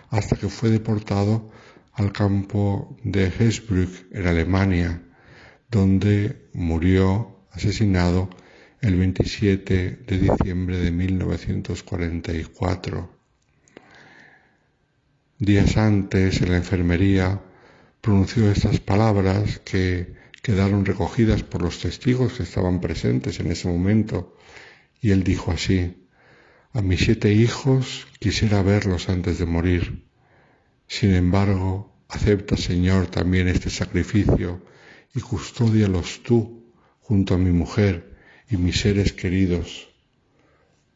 [0.10, 1.52] hasta que fue deportado
[1.94, 5.04] al campo de Hesbrück, en Alemania,
[5.70, 8.30] donde murió asesinado
[8.82, 13.20] el 27 de diciembre de 1944.
[15.38, 17.42] Días antes, en la enfermería,
[18.02, 24.36] pronunció estas palabras que quedaron recogidas por los testigos que estaban presentes en ese momento,
[25.02, 26.08] y él dijo así,
[26.74, 30.06] a mis siete hijos quisiera verlos antes de morir.
[30.88, 34.64] Sin embargo, acepta, Señor, también este sacrificio
[35.14, 38.18] y custódialos tú junto a mi mujer
[38.50, 39.90] y mis seres queridos.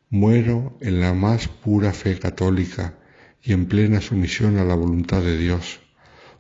[0.09, 2.99] Muero en la más pura fe católica
[3.41, 5.82] y en plena sumisión a la voluntad de Dios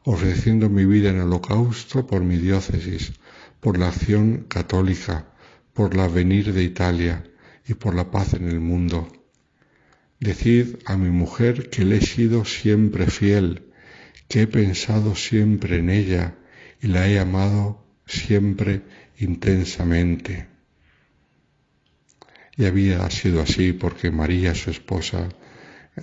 [0.05, 3.13] ofreciendo mi vida en holocausto por mi diócesis,
[3.59, 5.27] por la acción católica,
[5.73, 7.23] por la venir de Italia
[7.67, 9.07] y por la paz en el mundo.
[10.19, 13.71] Decid a mi mujer que le he sido siempre fiel,
[14.27, 16.35] que he pensado siempre en ella
[16.81, 18.81] y la he amado siempre
[19.17, 20.47] intensamente.
[22.55, 25.29] Y había sido así porque María, su esposa,
[25.95, 26.01] eh,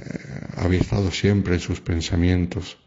[0.57, 2.79] había estado siempre en sus pensamientos.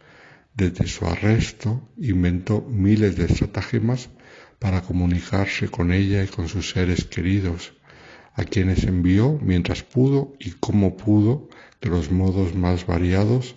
[0.55, 4.09] Desde su arresto inventó miles de estratagemas
[4.59, 7.73] para comunicarse con ella y con sus seres queridos,
[8.35, 11.49] a quienes envió mientras pudo y como pudo,
[11.81, 13.55] de los modos más variados,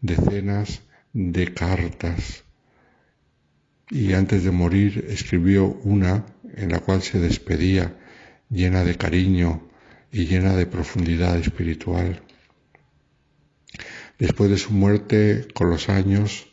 [0.00, 0.82] decenas
[1.12, 2.44] de cartas.
[3.90, 6.26] Y antes de morir escribió una
[6.56, 7.96] en la cual se despedía,
[8.50, 9.68] llena de cariño
[10.12, 12.23] y llena de profundidad espiritual.
[14.18, 16.46] Después de su muerte, con los años,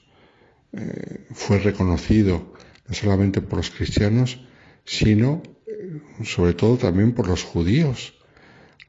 [0.73, 2.53] eh, fue reconocido
[2.87, 4.39] no solamente por los cristianos,
[4.85, 8.15] sino eh, sobre todo también por los judíos.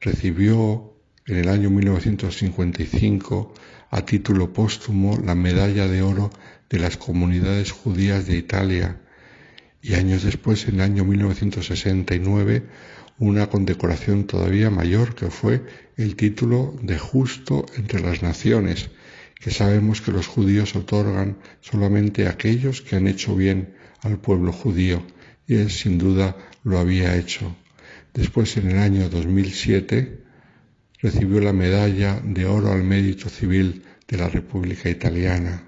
[0.01, 0.93] Recibió
[1.25, 3.53] en el año 1955
[3.89, 6.31] a título póstumo la medalla de oro
[6.69, 8.99] de las comunidades judías de Italia
[9.81, 12.63] y años después, en el año 1969,
[13.17, 15.61] una condecoración todavía mayor que fue
[15.97, 18.89] el título de justo entre las naciones,
[19.39, 24.51] que sabemos que los judíos otorgan solamente a aquellos que han hecho bien al pueblo
[24.51, 25.03] judío,
[25.47, 27.55] y él sin duda lo había hecho.
[28.13, 30.19] Después, en el año 2007,
[30.99, 35.63] recibió la medalla de oro al mérito civil de la República Italiana.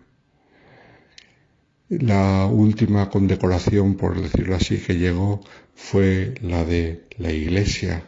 [1.90, 5.42] La última condecoración, por decirlo así, que llegó
[5.76, 8.04] fue la de la Iglesia,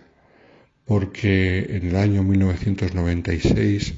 [0.85, 3.93] porque en el año 1996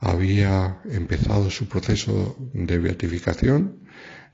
[0.00, 3.78] había empezado su proceso de beatificación,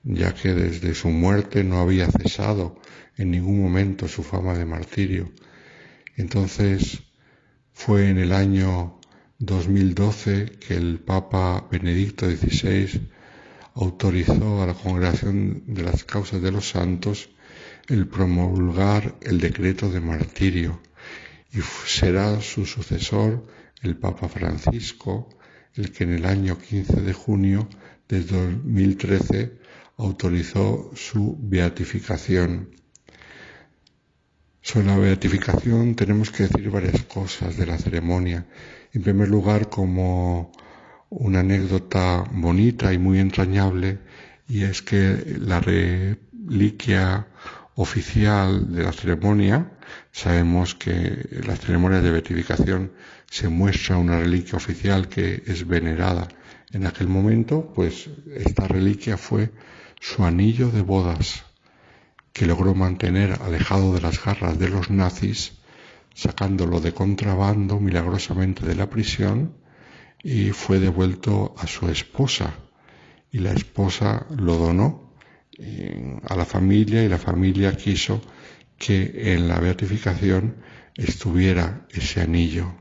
[0.03, 2.81] ya que desde su muerte no había cesado
[3.17, 5.31] en ningún momento su fama de martirio.
[6.17, 7.03] Entonces
[7.73, 8.99] fue en el año
[9.39, 13.09] 2012 que el Papa Benedicto XVI
[13.75, 17.31] autorizó a la Congregación de las Causas de los Santos
[17.91, 20.81] el promulgar el decreto de martirio
[21.53, 23.45] y será su sucesor
[23.83, 25.29] el Papa Francisco
[25.75, 27.69] el que en el año 15 de junio
[28.09, 29.59] de 2013
[29.97, 32.71] autorizó su beatificación.
[34.63, 38.47] Sobre la beatificación tenemos que decir varias cosas de la ceremonia.
[38.93, 40.53] En primer lugar, como
[41.09, 43.99] una anécdota bonita y muy entrañable,
[44.49, 47.30] y es que la reliquia
[47.75, 49.73] oficial de la ceremonia,
[50.13, 52.93] sabemos que en la ceremonia de beatificación
[53.31, 56.29] se muestra una reliquia oficial que es venerada.
[56.73, 59.51] En aquel momento, pues esta reliquia fue
[60.01, 61.45] su anillo de bodas,
[62.33, 65.53] que logró mantener alejado de las garras de los nazis,
[66.15, 69.55] sacándolo de contrabando milagrosamente de la prisión
[70.23, 72.55] y fue devuelto a su esposa
[73.33, 75.10] y la esposa lo donó
[76.29, 78.23] a la familia y la familia quiso
[78.79, 80.57] que en la beatificación
[80.97, 82.75] estuviera ese anillo.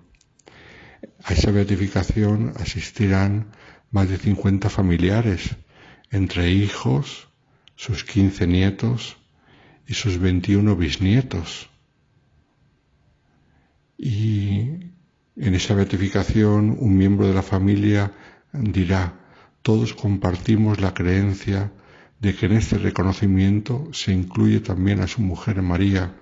[1.23, 3.51] A esa beatificación asistirán
[3.91, 5.57] más de 50 familiares,
[6.11, 7.27] entre hijos,
[7.75, 9.17] sus 15 nietos
[9.87, 11.69] y sus 21 bisnietos.
[13.97, 14.59] Y
[15.35, 18.13] en esa beatificación un miembro de la familia
[18.53, 19.19] dirá,
[19.61, 21.71] todos compartimos la creencia
[22.19, 26.13] de que en este reconocimiento se incluye también a su mujer María.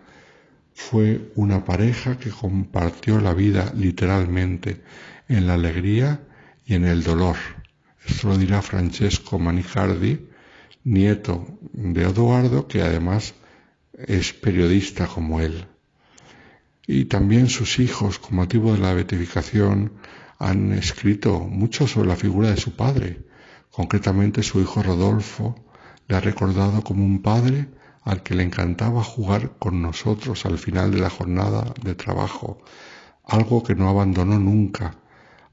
[0.74, 4.82] Fue una pareja que compartió la vida literalmente
[5.28, 6.22] en la alegría
[6.66, 7.38] y en el dolor.
[8.06, 10.28] Esto lo dirá Francesco Manicardi,
[10.84, 13.34] nieto de Eduardo, que además
[13.94, 15.66] es periodista como él
[16.88, 19.92] y también sus hijos, con motivo de la beatificación,
[20.40, 23.26] han escrito mucho sobre la figura de su padre.
[23.70, 25.67] Concretamente su hijo Rodolfo
[26.08, 27.68] le ha recordado como un padre
[28.04, 32.64] al que le encantaba jugar con nosotros al final de la jornada de trabajo,
[33.26, 34.96] algo que no abandonó nunca.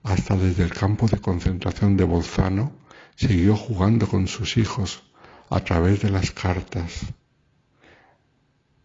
[0.05, 2.73] Hasta desde el campo de concentración de Bolzano
[3.17, 5.03] siguió jugando con sus hijos
[5.51, 7.07] a través de las cartas.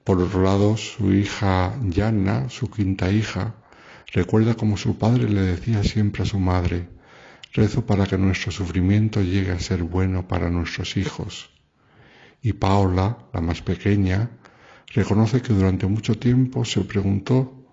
[0.04, 3.54] Por otro lado, su hija Yanna, su quinta hija,
[4.12, 6.90] recuerda como su padre le decía siempre a su madre,
[7.54, 11.52] rezo para que nuestro sufrimiento llegue a ser bueno para nuestros hijos.
[12.42, 14.30] Y Paola, la más pequeña,
[14.88, 17.66] reconoce que durante mucho tiempo se preguntó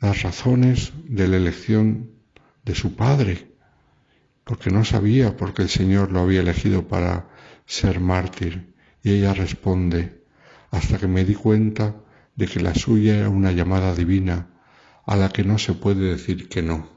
[0.00, 2.10] las razones de la elección
[2.64, 3.52] de su padre,
[4.44, 7.28] porque no sabía por qué el Señor lo había elegido para
[7.66, 8.74] ser mártir.
[9.02, 10.22] Y ella responde,
[10.70, 11.96] hasta que me di cuenta
[12.36, 14.48] de que la suya era una llamada divina
[15.04, 16.88] a la que no se puede decir que no.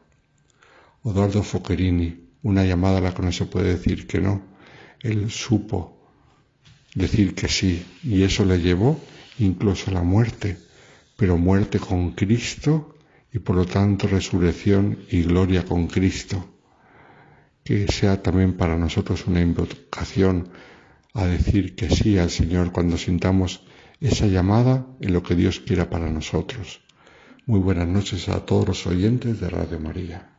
[1.03, 4.41] Eduardo Focherini, una llamada a la que no se puede decir que no.
[5.01, 5.92] Él supo
[6.95, 8.99] decir que sí y eso le llevó
[9.39, 10.57] incluso a la muerte,
[11.17, 12.97] pero muerte con Cristo
[13.31, 16.49] y por lo tanto resurrección y gloria con Cristo.
[17.63, 20.49] Que sea también para nosotros una invocación
[21.13, 23.61] a decir que sí al Señor cuando sintamos
[24.01, 26.81] esa llamada en lo que Dios quiera para nosotros.
[27.45, 30.32] Muy buenas noches a todos los oyentes de Radio María.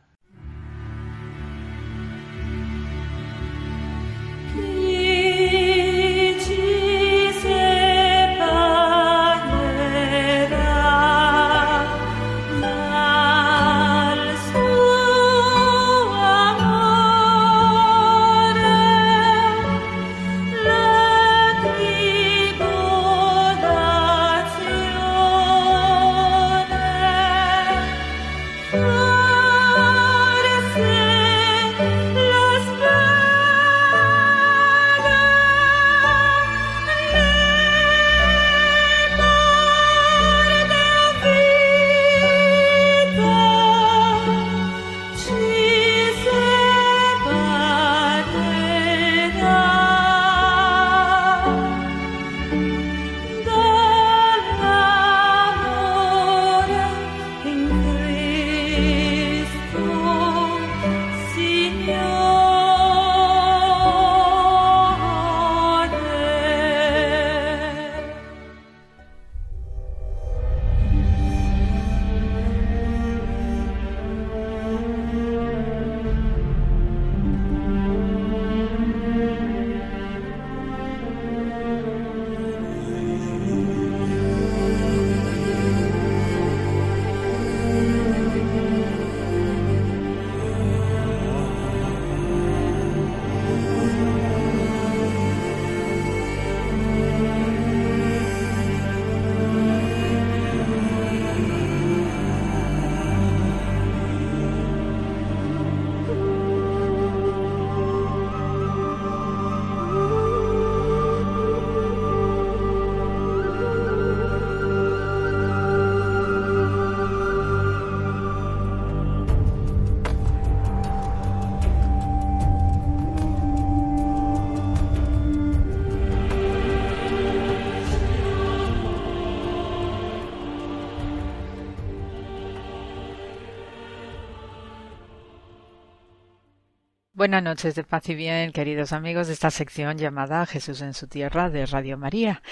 [137.25, 141.07] Buenas noches de paz y bien, queridos amigos de esta sección llamada Jesús en su
[141.07, 142.43] tierra de Radio María.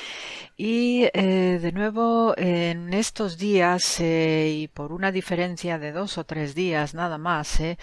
[0.57, 6.23] Y eh, de nuevo en estos días eh, y por una diferencia de dos o
[6.23, 7.77] tres días nada más, eh,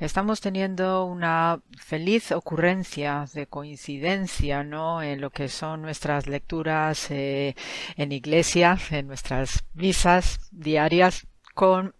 [0.00, 5.00] estamos teniendo una feliz ocurrencia de coincidencia, ¿no?
[5.00, 11.94] En lo que son nuestras lecturas en iglesia, en nuestras misas diarias con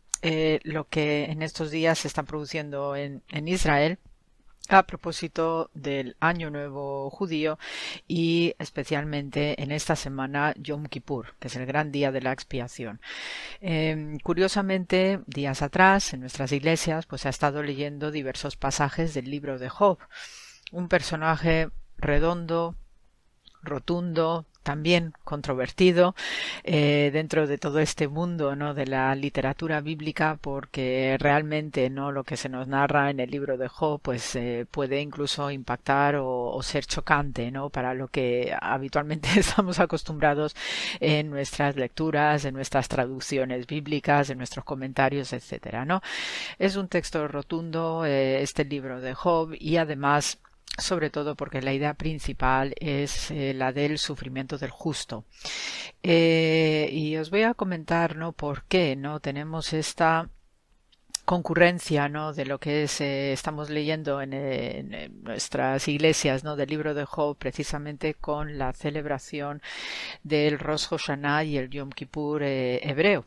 [0.64, 3.98] lo que en estos días se está produciendo en Israel
[4.68, 7.58] a propósito del Año Nuevo judío
[8.08, 13.00] y especialmente en esta semana Yom Kippur, que es el gran día de la expiación.
[13.60, 19.58] Em, curiosamente, días atrás, en nuestras iglesias, pues ha estado leyendo diversos pasajes del libro
[19.58, 19.98] de Job,
[20.72, 21.68] un personaje
[21.98, 22.76] redondo,
[23.62, 26.16] rotundo, también controvertido
[26.64, 28.74] eh, dentro de todo este mundo ¿no?
[28.74, 33.56] de la literatura bíblica porque realmente no lo que se nos narra en el libro
[33.56, 37.68] de Job pues eh, puede incluso impactar o, ser chocante ¿no?
[37.68, 40.56] para lo que habitualmente estamos acostumbrados
[40.98, 46.00] en nuestras lecturas en nuestras traducciones bíblicas en nuestros comentarios etcétera no
[46.58, 50.38] es un texto rotundo eh, este libro de Job y además
[50.78, 55.24] sobre todo porque la idea principal es eh, la del sufrimiento del justo.
[56.02, 58.32] Eh, y os voy a comentar, ¿no?
[58.32, 59.20] Por qué, ¿no?
[59.20, 60.28] Tenemos esta
[61.24, 62.32] concurrencia ¿no?
[62.34, 66.56] de lo que es, eh, estamos leyendo en, nuestras iglesias ¿no?
[66.56, 69.62] del libro de Job precisamente con la celebración
[70.22, 73.24] del Rosh Hashanah y el Yom Kippur eh, hebreo.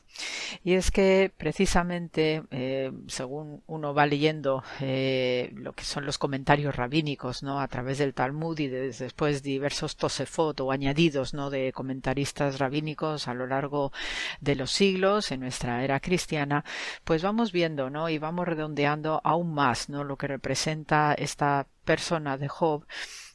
[0.64, 7.44] Y es que precisamente eh, según uno va leyendo lo que son los comentarios rabínicos
[7.44, 7.60] ¿no?
[7.60, 11.49] a través del Talmud y después diversos tosefot o añadidos ¿no?
[11.49, 13.91] de comentaristas rabínicos a lo largo
[14.40, 16.64] de los siglos en nuestra era cristiana,
[17.03, 20.03] pues vamos viendo y vamos redondeando aún más, ¿no?
[20.03, 22.85] Lo que representa esta persona de Job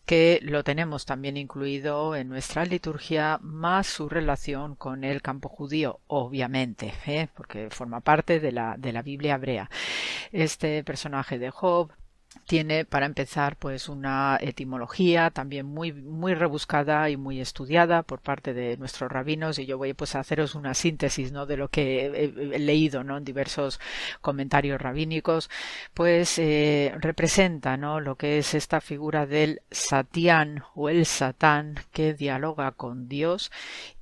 [0.05, 6.01] que lo tenemos también incluido en nuestra liturgia, más su relación con el campo judío,
[6.09, 7.29] obviamente, ¿eh?
[7.35, 9.71] porque forma parte de la, de la Biblia hebrea.
[10.33, 11.93] Este personaje de Job
[12.47, 18.55] tiene para empezar pues una etimología también muy muy rebuscada y muy estudiada por parte
[18.55, 22.07] de nuestros rabinos y yo voy pues a haceros una síntesis no de lo que
[22.07, 23.81] he, leído no en diversos
[24.21, 25.51] comentarios rabínicos
[25.95, 32.15] pues eh, representa no lo que es esta figura del satián o el satán que
[32.15, 33.51] dialoga con Dios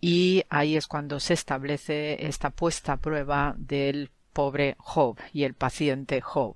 [0.00, 4.10] y ahí es cuando se establece esta puesta a prueba del
[4.40, 6.54] pobre Job y el paciente Job.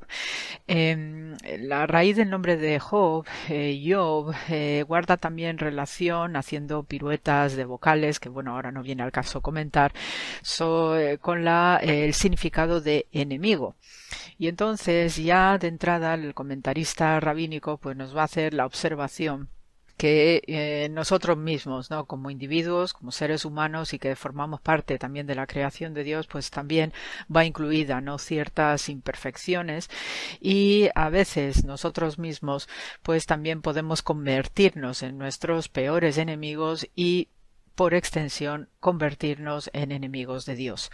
[0.66, 7.56] Em, la raíz del nombre de Job, eh, Job, eh, guarda también relación haciendo piruetas
[7.56, 12.80] de vocales, que bueno, ahora no viene al caso comentar, eh, con la, el significado
[12.80, 13.76] de enemigo.
[14.38, 19.50] Y entonces ya de entrada el comentarista rabínico pues nos va a hacer la observación
[19.96, 22.06] que eh, nosotros mismos, ¿no?
[22.06, 26.26] Como individuos, como seres humanos y que formamos parte también de la creación de Dios,
[26.26, 26.92] pues también
[27.34, 28.18] va incluida, ¿no?
[28.18, 29.90] Ciertas imperfecciones
[30.40, 32.68] y a veces nosotros mismos,
[33.02, 37.28] pues también podemos convertirnos en nuestros peores enemigos y
[37.74, 40.90] por extensión, convertirnos en enemigos de Dios.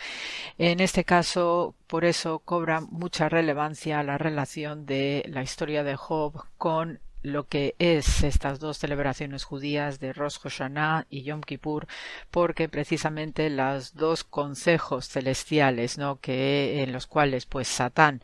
[0.59, 6.43] En este caso, por eso cobra mucha relevancia la relación de la historia de Job
[6.56, 11.87] con lo que es estas dos celebraciones judías de Rosh Hashanah y Yom Kippur,
[12.31, 16.21] porque precisamente los dos consejos celestiales, ¿no?
[16.21, 18.23] que en los cuales pues Satán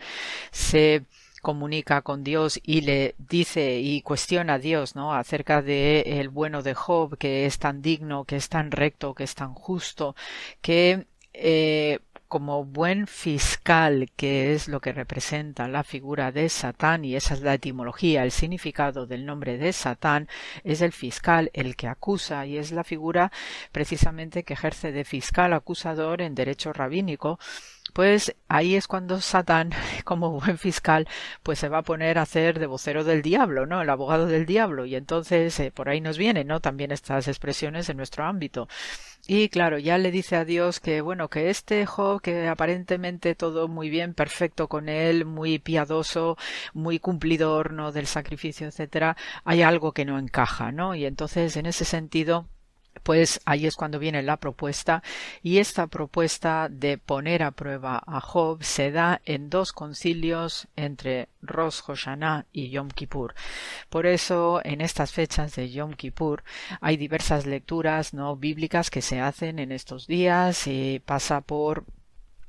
[0.50, 1.04] se
[1.42, 5.14] comunica con Dios y le dice y cuestiona a Dios, ¿no?
[5.14, 9.24] acerca de el bueno de Job, que es tan digno, que es tan recto, que
[9.24, 10.16] es tan justo,
[10.60, 17.16] que eh, como buen fiscal, que es lo que representa la figura de Satán, y
[17.16, 20.28] esa es la etimología, el significado del nombre de Satán,
[20.64, 23.32] es el fiscal, el que acusa, y es la figura
[23.72, 27.38] precisamente que ejerce de fiscal acusador en derecho rabínico,
[27.92, 29.70] pues ahí es cuando Satán,
[30.04, 31.08] como buen fiscal,
[31.42, 33.80] pues se va a poner a hacer de vocero del diablo, ¿no?
[33.80, 34.84] El abogado del diablo.
[34.84, 36.60] Y entonces eh, por ahí nos vienen, ¿no?
[36.60, 38.68] También estas expresiones en nuestro ámbito.
[39.28, 43.66] Y claro, ya le dice a Dios que, bueno, que este Job, que aparentemente todo
[43.66, 46.36] muy bien, perfecto con él, muy piadoso,
[46.74, 47.90] muy cumplidor, ¿no?
[47.90, 50.94] Del sacrificio, etcétera, hay algo que no encaja, ¿no?
[50.94, 52.48] Y entonces, en ese sentido,
[53.02, 55.02] pues ahí es cuando viene la propuesta
[55.42, 61.28] y esta propuesta de poner a prueba a Job se da en dos concilios entre
[61.42, 63.34] Rosh Hashanah y Yom Kippur.
[63.88, 66.42] Por eso en estas fechas de Yom Kippur
[66.80, 71.84] hay diversas lecturas no bíblicas que se hacen en estos días y pasa por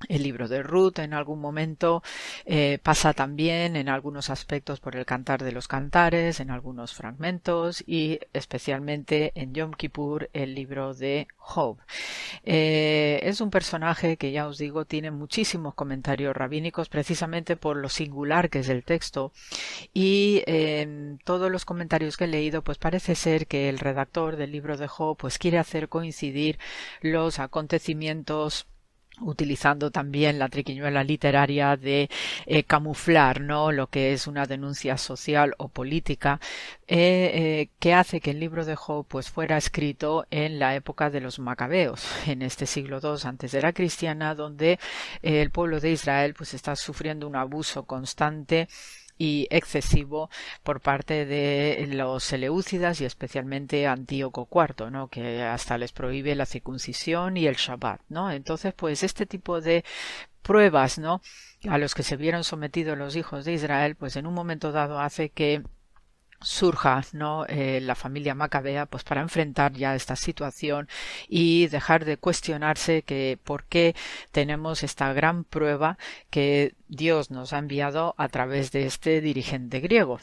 [0.10, 2.04] el libro de Ruth en algún momento
[2.46, 7.84] eh, pasa también en algunos aspectos por el cantar de los cantares, en algunos fragmentos
[7.86, 11.78] y especialmente en Yom Kippur el libro de Job.
[12.44, 17.90] Eh, es un personaje que ya os digo tiene muchísimos comentarios rabínicos precisamente por lo
[17.90, 19.32] singular que es el texto
[19.94, 24.52] y en todos los comentarios que he leído pues parece ser que el redactor del
[24.52, 26.60] libro de Job pues quiere hacer coincidir
[27.02, 28.68] los acontecimientos
[29.22, 32.10] utilizando también la triquiñuela literaria de
[32.46, 36.40] eh, camuflar no lo que es una denuncia social o política
[36.90, 41.10] eh, eh, que hace que el libro de Job pues fuera escrito en la época
[41.10, 44.80] de los macabeos en este siglo II antes de la cristiana donde
[45.22, 48.70] el pueblo de Israel pues está sufriendo un abuso constante
[49.18, 50.30] y excesivo
[50.64, 55.08] por parte de los Seleucidas y especialmente Antíoco IV, ¿no?
[55.10, 58.32] que hasta les prohíbe la circuncisión y el Shabbat, ¿no?
[58.32, 59.84] Entonces, pues este tipo de
[60.42, 61.22] pruebas, ¿no?
[61.68, 65.00] a los que se vieron sometidos los hijos de Israel, pues en un momento dado
[65.00, 65.64] hace que
[66.42, 70.88] surja no eh, la familia macabea pues para enfrentar ya esta situación
[71.28, 73.96] y dejar de cuestionarse que por qué
[74.32, 75.98] tenemos esta gran prueba
[76.30, 80.20] que Dios nos ha enviado a través de este dirigente griego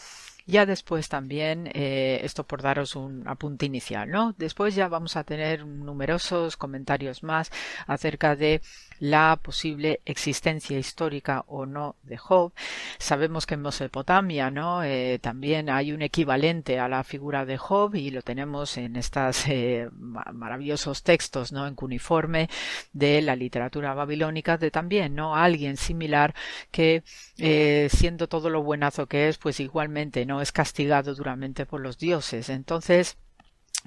[0.46, 4.34] ya después también, eh, esto por daros un apunte inicial, ¿no?
[4.36, 7.50] Después ya vamos a tener numerosos comentarios más
[7.86, 8.60] acerca de
[8.98, 12.52] la posible existencia histórica o no de Job.
[12.98, 14.82] Sabemos que en Mesopotamia, ¿no?
[14.82, 19.46] Eh, también hay un equivalente a la figura de Job y lo tenemos en estos
[19.48, 21.66] eh, maravillosos textos, ¿no?
[21.66, 22.48] En cuneiforme
[22.92, 25.36] de la literatura babilónica de también, ¿no?
[25.36, 26.34] Alguien similar
[26.70, 27.02] que
[27.38, 31.98] eh, siendo todo lo buenazo que es, pues igualmente no es castigado duramente por los
[31.98, 32.48] dioses.
[32.48, 33.16] Entonces,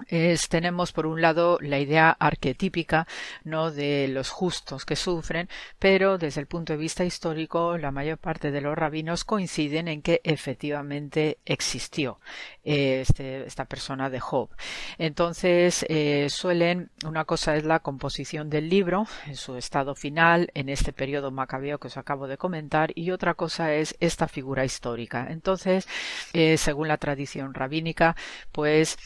[0.07, 3.07] es, tenemos por un lado la idea arquetípica
[3.44, 5.49] no de los justos que sufren
[5.80, 10.02] pero desde el punto de vista histórico la mayor parte de los rabinos coinciden en
[10.02, 12.19] que efectivamente existió
[12.64, 14.49] este, esta persona de Job.
[14.98, 20.69] Entonces eh, suelen una cosa es la composición del libro en su estado final en
[20.69, 25.28] este periodo macabeo que os acabo de comentar y otra cosa es esta figura histórica.
[25.30, 25.88] Entonces
[26.34, 28.15] eh, según la tradición rabínica
[28.52, 28.98] pues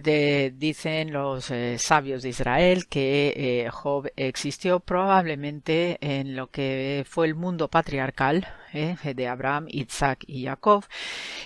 [0.00, 7.26] dicen los eh, sabios de Israel que eh, Job existió probablemente en lo que fue
[7.26, 10.84] el mundo patriarcal eh, de Abraham, Isaac y Jacob,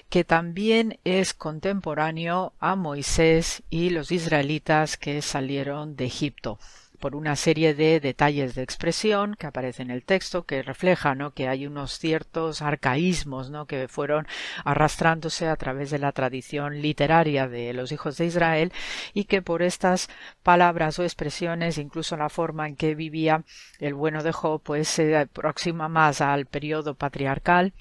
[0.08, 6.58] que también es contemporáneo a Moisés y los israelitas que salieron de Egipto
[7.04, 11.48] por una serie de detalles de expresión que aparecen en el texto que refleja que
[11.48, 13.66] hay unos ciertos arcaísmos ¿no?
[13.66, 14.26] que fueron
[14.64, 18.72] arrastrándose a través de la tradición literaria de los hijos de Israel
[19.12, 20.08] y que por estas
[20.42, 23.44] palabras o expresiones incluso la forma en que vivía
[23.80, 27.74] el bueno de Job pues se aproxima más al periodo patriarcal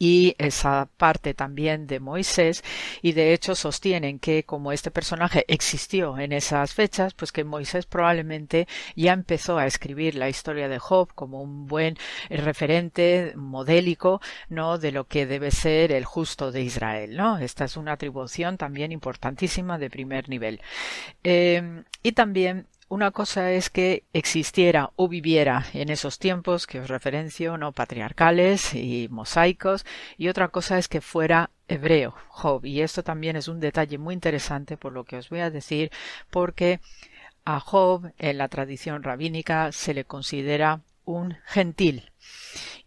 [0.00, 2.64] y esa parte también de Moisés
[3.02, 7.86] y de hecho sostienen que como este personaje existió en esas fechas pues que Moisés
[7.86, 8.66] probablemente
[8.96, 11.96] ya empezó a escribir la historia de Job como un buen
[12.30, 17.76] referente modélico no de lo que debe ser el justo de Israel no esta es
[17.76, 20.60] una atribución también importantísima de primer nivel.
[21.22, 26.88] Eh, y también una cosa es que existiera o viviera en esos tiempos que os
[26.88, 29.86] referencio, no patriarcales y mosaicos,
[30.18, 32.66] y otra cosa es que fuera hebreo, Job.
[32.66, 35.92] Y esto también es un detalle muy interesante por lo que os voy a decir,
[36.30, 36.80] porque
[37.44, 42.09] a Job en la tradición rabínica se le considera un gentil.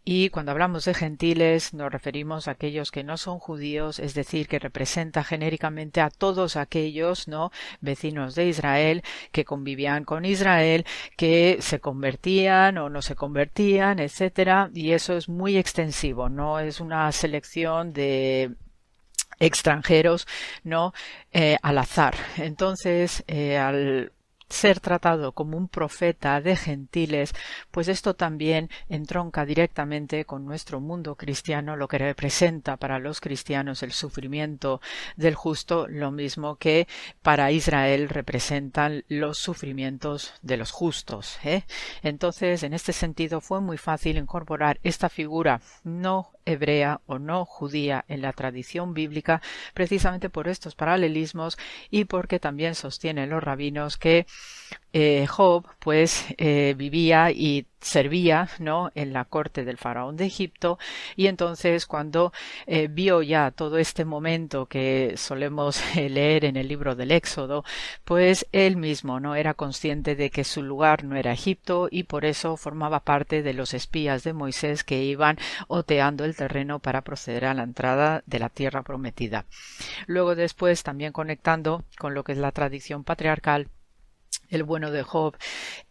[0.05, 4.49] Y cuando hablamos de gentiles nos referimos a aquellos que no son judíos, es decir,
[4.49, 7.51] que representa genéricamente a todos aquellos, ¿no?
[7.79, 9.01] vecinos de Israel
[9.31, 15.29] que convivían con Israel, que se convertían o no se convertían, etcétera, y eso es
[15.29, 18.55] muy extensivo, no es una selección de
[19.39, 20.27] extranjeros,
[20.63, 20.93] no
[21.31, 22.15] eh, al azar.
[22.37, 24.11] Entonces, eh, al
[24.53, 27.33] ser tratado como un profeta de gentiles,
[27.71, 33.83] pues esto también entronca directamente con nuestro mundo cristiano, lo que representa para los cristianos
[33.83, 34.81] el sufrimiento
[35.17, 36.87] del justo, lo mismo que
[37.21, 41.39] para Israel representan los sufrimientos de los justos.
[41.43, 41.63] ¿eh?
[42.03, 48.05] Entonces, en este sentido, fue muy fácil incorporar esta figura no hebrea o no judía
[48.07, 49.41] en la tradición bíblica
[49.73, 51.57] precisamente por estos paralelismos
[51.89, 54.25] y porque también sostienen los rabinos que
[54.93, 60.77] eh, Job pues eh, vivía y servía no en la corte del faraón de Egipto.
[61.15, 62.31] Y entonces cuando
[62.67, 67.63] eh, vio ya todo este momento que solemos leer en el libro del Éxodo
[68.05, 72.25] pues él mismo no era consciente de que su lugar no era Egipto y por
[72.25, 75.37] eso formaba parte de los espías de Moisés que iban
[75.67, 79.45] oteando el terreno para proceder a la entrada de la tierra prometida.
[80.07, 83.67] Luego después también conectando con lo que es la tradición patriarcal
[84.49, 85.35] el bueno de Job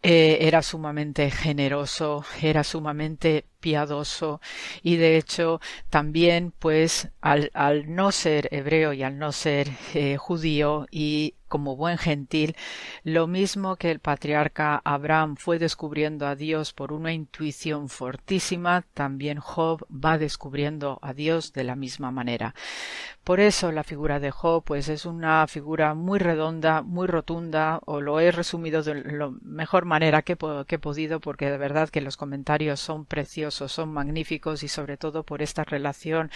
[0.01, 4.41] eh, era sumamente generoso, era sumamente piadoso
[4.81, 7.51] y de hecho también pues al,
[7.87, 12.55] no ser hebreo y al no ser eh, judío y como buen gentil,
[13.03, 19.37] lo mismo que el patriarca Abraham fue descubriendo a Dios por una intuición fortísima, también
[19.37, 22.55] Job va descubriendo a Dios de la misma manera.
[23.23, 28.01] Por eso la figura de Job pues es una figura muy redonda, muy rotunda, o
[28.01, 30.35] lo he resumido de la mejor manera que,
[30.67, 34.97] que he podido porque de verdad que los comentarios son preciosos, son magníficos y sobre
[34.97, 36.31] todo por esta relación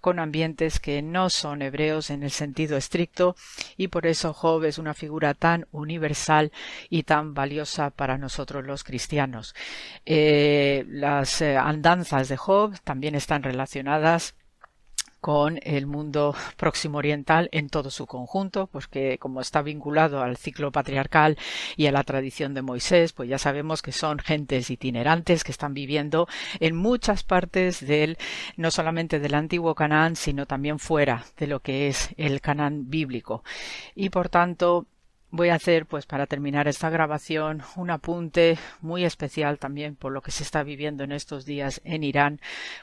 [0.00, 3.34] con ambientes que no son hebreos en el sentido estricto
[3.76, 6.52] y por eso Job es una figura tan universal
[6.88, 9.54] y tan valiosa para nosotros los cristianos.
[10.06, 14.34] Eh, las eh, andanzas de Job también están relacionadas
[15.20, 20.36] con el mundo próximo oriental en todo su conjunto, pues que como está vinculado al
[20.36, 21.38] ciclo patriarcal
[21.76, 25.74] y a la tradición de Moisés, pues ya sabemos que son gentes itinerantes que están
[25.74, 26.28] viviendo
[26.58, 28.18] en muchas partes del,
[28.56, 33.44] no solamente del antiguo Canaán, sino también fuera de lo que es el Canaán bíblico.
[33.94, 34.86] Y por tanto,
[35.32, 40.22] Voy a hacer, pues para terminar esta grabación, un apunte muy especial también por lo
[40.22, 42.40] que se está viviendo en estos días en Irán,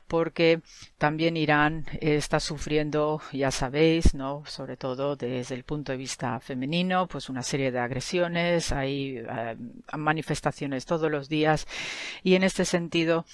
[0.07, 0.61] porque
[0.97, 4.43] también Irán está sufriendo, ya sabéis, ¿no?
[4.45, 9.57] Sobre todo desde el punto de vista femenino, pues una serie de agresiones, hay eh,
[9.97, 11.67] manifestaciones todos los días
[12.23, 13.25] y en este sentido,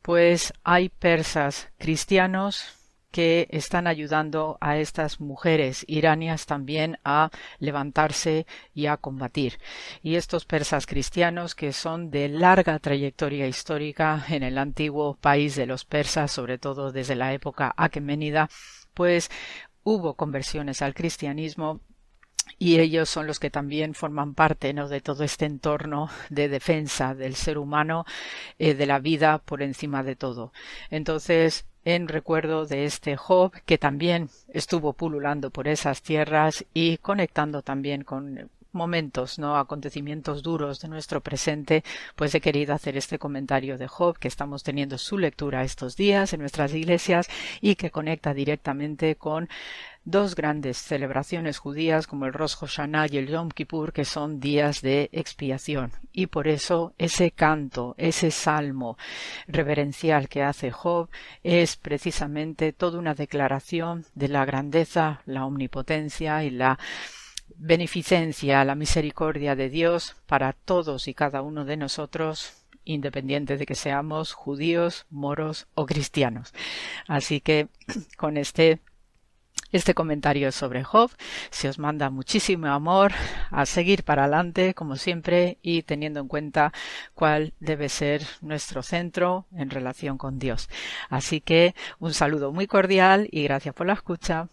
[0.00, 2.79] pues hay persas cristianos
[3.10, 9.58] que están ayudando a estas mujeres iranias también a levantarse y a combatir.
[10.02, 15.66] Y estos persas cristianos que son de larga trayectoria histórica en el antiguo país de
[15.66, 18.48] los persas, sobre todo desde la época aqueménida,
[18.94, 19.30] pues
[19.82, 21.80] hubo conversiones al cristianismo
[22.58, 24.88] y ellos son los que también forman parte ¿no?
[24.88, 28.04] de todo este entorno de defensa del ser humano,
[28.58, 30.52] eh, de la vida por encima de todo.
[30.90, 37.62] Entonces, en recuerdo de este Job que también estuvo pululando por esas tierras y conectando
[37.62, 41.84] también con momentos, no acontecimientos duros de nuestro presente,
[42.16, 46.32] pues he querido hacer este comentario de Job que estamos teniendo su lectura estos días
[46.32, 47.28] en nuestras iglesias
[47.60, 49.48] y que conecta directamente con
[50.04, 54.80] dos grandes celebraciones judías como el Rosh Hashanah y el Yom Kippur, que son días
[54.80, 55.92] de expiación.
[56.12, 58.96] Y por eso ese canto, ese salmo
[59.46, 61.10] reverencial que hace Job
[61.42, 66.78] es precisamente toda una declaración de la grandeza, la omnipotencia y la
[67.60, 72.54] beneficencia, la misericordia de Dios para todos y cada uno de nosotros
[72.84, 76.54] independiente de que seamos judíos, moros o cristianos.
[77.06, 77.68] Así que
[78.16, 78.80] con este
[79.72, 81.12] este comentario sobre Job
[81.50, 83.12] se os manda muchísimo amor
[83.50, 86.72] a seguir para adelante, como siempre, y teniendo en cuenta
[87.14, 90.68] cuál debe ser nuestro centro en relación con Dios.
[91.08, 94.48] Así que un saludo muy cordial y gracias por la escucha.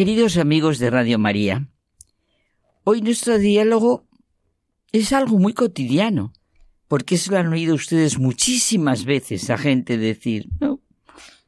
[0.00, 1.68] Queridos amigos de Radio María,
[2.84, 4.08] hoy nuestro diálogo
[4.92, 6.32] es algo muy cotidiano,
[6.88, 10.80] porque eso lo han oído ustedes muchísimas veces a gente decir, no,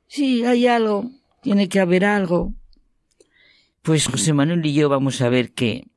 [0.06, 1.10] sí, hay algo,
[1.40, 2.52] tiene que haber algo.
[3.80, 5.88] Pues José Manuel y yo vamos a ver que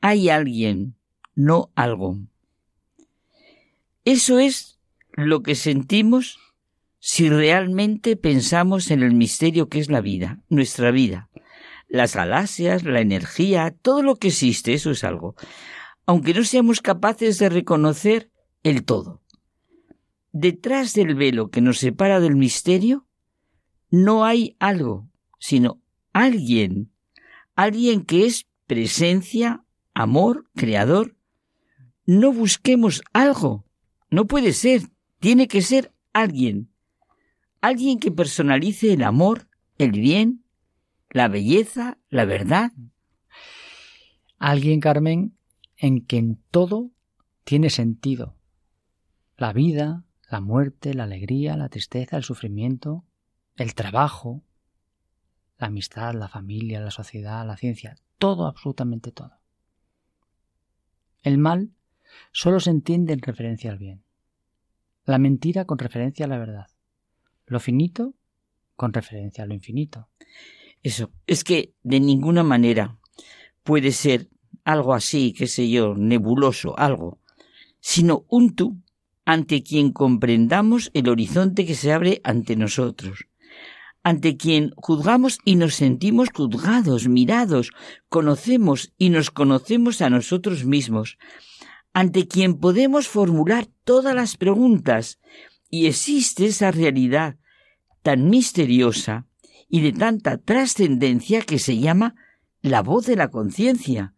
[0.00, 0.94] hay alguien,
[1.34, 2.20] no algo.
[4.06, 4.78] Eso es
[5.12, 6.38] lo que sentimos
[7.00, 11.29] si realmente pensamos en el misterio que es la vida, nuestra vida
[11.90, 15.34] las galaxias, la energía, todo lo que existe, eso es algo,
[16.06, 18.30] aunque no seamos capaces de reconocer
[18.62, 19.20] el todo.
[20.32, 23.06] Detrás del velo que nos separa del misterio,
[23.90, 25.08] no hay algo,
[25.40, 26.92] sino alguien,
[27.56, 31.16] alguien que es presencia, amor, creador.
[32.06, 33.66] No busquemos algo,
[34.10, 34.82] no puede ser,
[35.18, 36.70] Tiene que ser alguien.
[37.60, 40.44] Alguien que personalice el amor, el bien,
[41.10, 42.72] la belleza, la verdad.
[44.38, 45.36] Alguien, Carmen,
[45.76, 46.90] en quien todo
[47.44, 48.36] tiene sentido.
[49.36, 53.04] La vida, la muerte, la alegría, la tristeza, el sufrimiento,
[53.56, 54.42] el trabajo,
[55.58, 59.32] la amistad, la familia, la sociedad, la ciencia, todo, absolutamente todo.
[61.22, 61.70] El mal
[62.32, 64.04] solo se entiende en referencia al bien.
[65.04, 66.66] La mentira con referencia a la verdad.
[67.46, 68.14] Lo finito
[68.76, 70.08] con referencia a lo infinito.
[70.82, 72.98] Eso, es que de ninguna manera
[73.62, 74.30] puede ser
[74.64, 77.20] algo así, qué sé yo, nebuloso, algo,
[77.80, 78.80] sino un tú
[79.24, 83.26] ante quien comprendamos el horizonte que se abre ante nosotros,
[84.02, 87.72] ante quien juzgamos y nos sentimos juzgados, mirados,
[88.08, 91.18] conocemos y nos conocemos a nosotros mismos,
[91.92, 95.20] ante quien podemos formular todas las preguntas,
[95.68, 97.36] y existe esa realidad
[98.02, 99.26] tan misteriosa
[99.70, 102.16] y de tanta trascendencia que se llama
[102.60, 104.14] la voz de la conciencia.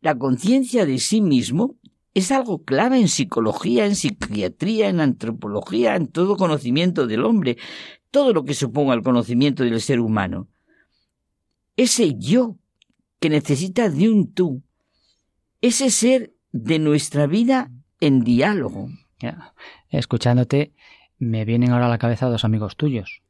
[0.00, 1.76] La conciencia de sí mismo
[2.14, 7.56] es algo clave en psicología, en psiquiatría, en antropología, en todo conocimiento del hombre,
[8.10, 10.48] todo lo que suponga el conocimiento del ser humano.
[11.76, 12.58] Ese yo
[13.20, 14.62] que necesita de un tú,
[15.60, 18.90] ese ser de nuestra vida en diálogo.
[19.88, 20.74] Escuchándote,
[21.18, 23.21] me vienen ahora a la cabeza dos amigos tuyos.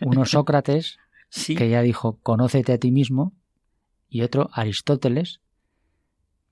[0.00, 0.98] Uno Sócrates,
[1.46, 3.34] que ya dijo, conócete a ti mismo,
[4.08, 5.40] y otro Aristóteles,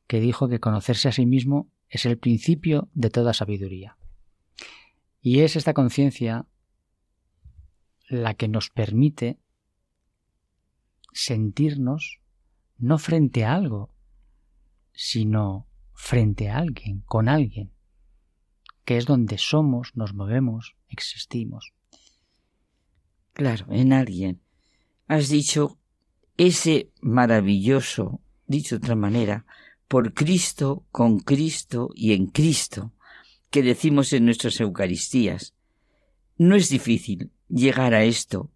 [0.06, 3.96] que dijo que conocerse a sí mismo es el principio de toda sabiduría.
[5.20, 6.46] Y es esta conciencia
[8.09, 9.38] la que nos permite
[11.12, 12.20] sentirnos
[12.76, 13.94] no frente a algo,
[14.92, 17.72] sino frente a alguien, con alguien,
[18.84, 21.72] que es donde somos, nos movemos, existimos.
[23.35, 24.40] Claro, en alguien.
[25.09, 25.78] Has dicho
[26.36, 29.44] ese maravilloso, dicho de otra manera,
[29.89, 32.93] por Cristo, con Cristo y en Cristo,
[33.51, 35.55] que decimos en nuestras Eucaristías.
[36.39, 38.51] No es difícil llegar a esto,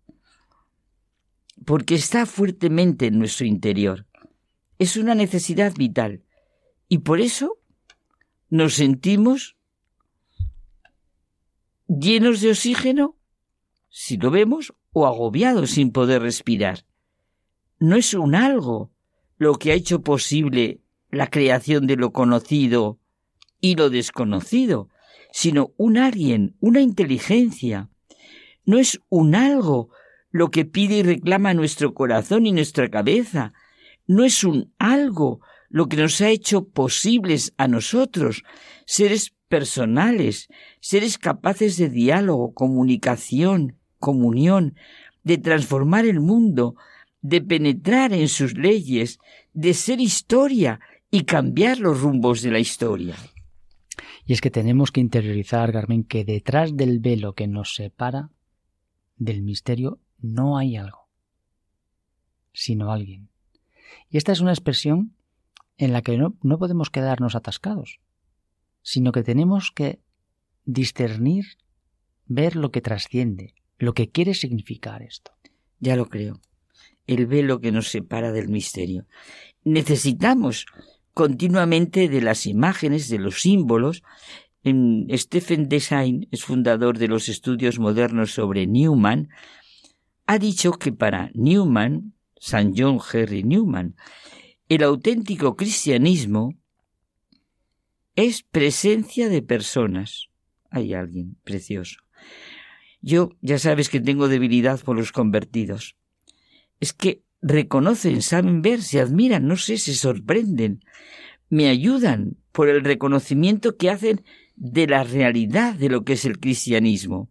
[1.65, 4.07] porque está fuertemente en nuestro interior.
[4.79, 6.23] Es una necesidad vital.
[6.89, 7.59] Y por eso
[8.49, 9.57] nos sentimos
[11.89, 13.18] llenos de oxígeno
[13.89, 16.85] si lo vemos, o agobiado sin poder respirar.
[17.79, 18.93] No es un algo
[19.37, 22.99] lo que ha hecho posible la creación de lo conocido
[23.61, 24.89] y lo desconocido,
[25.33, 27.89] sino un alguien, una inteligencia.
[28.65, 29.91] No es un algo
[30.31, 33.53] lo que pide y reclama nuestro corazón y nuestra cabeza.
[34.07, 38.43] No es un algo lo que nos ha hecho posibles a nosotros,
[38.87, 40.49] seres personales,
[40.81, 44.75] seres capaces de diálogo, comunicación, comunión,
[45.25, 46.77] de transformar el mundo,
[47.21, 49.19] de penetrar en sus leyes,
[49.53, 50.81] de ser historia
[51.11, 53.17] y cambiar los rumbos de la historia.
[54.27, 58.31] Y es que tenemos que interiorizar, Carmen, que detrás del velo que nos separa
[59.17, 61.09] del misterio no hay algo,
[62.53, 63.31] sino alguien.
[64.11, 65.15] Y esta es una expresión
[65.77, 68.01] en la que no, no podemos quedarnos atascados,
[68.83, 70.01] sino que tenemos que
[70.65, 71.47] discernir,
[72.27, 75.33] ver lo que trasciende, lo que quiere significar esto.
[75.81, 76.41] Ya lo creo.
[77.07, 79.07] El velo que nos separa del misterio.
[79.65, 80.67] Necesitamos
[81.15, 84.03] continuamente de las imágenes, de los símbolos.
[84.65, 89.29] Stephen Design es fundador de los estudios modernos sobre Newman.
[90.27, 93.97] Ha dicho que para Newman, San John Henry Newman,
[94.69, 96.55] el auténtico cristianismo
[98.15, 100.29] es presencia de personas.
[100.71, 102.01] Hay alguien precioso.
[103.01, 105.97] Yo ya sabes que tengo debilidad por los convertidos.
[106.81, 110.81] Es que reconocen, saben ver, se admiran, no sé, se sorprenden,
[111.49, 114.25] me ayudan por el reconocimiento que hacen
[114.57, 117.31] de la realidad de lo que es el cristianismo.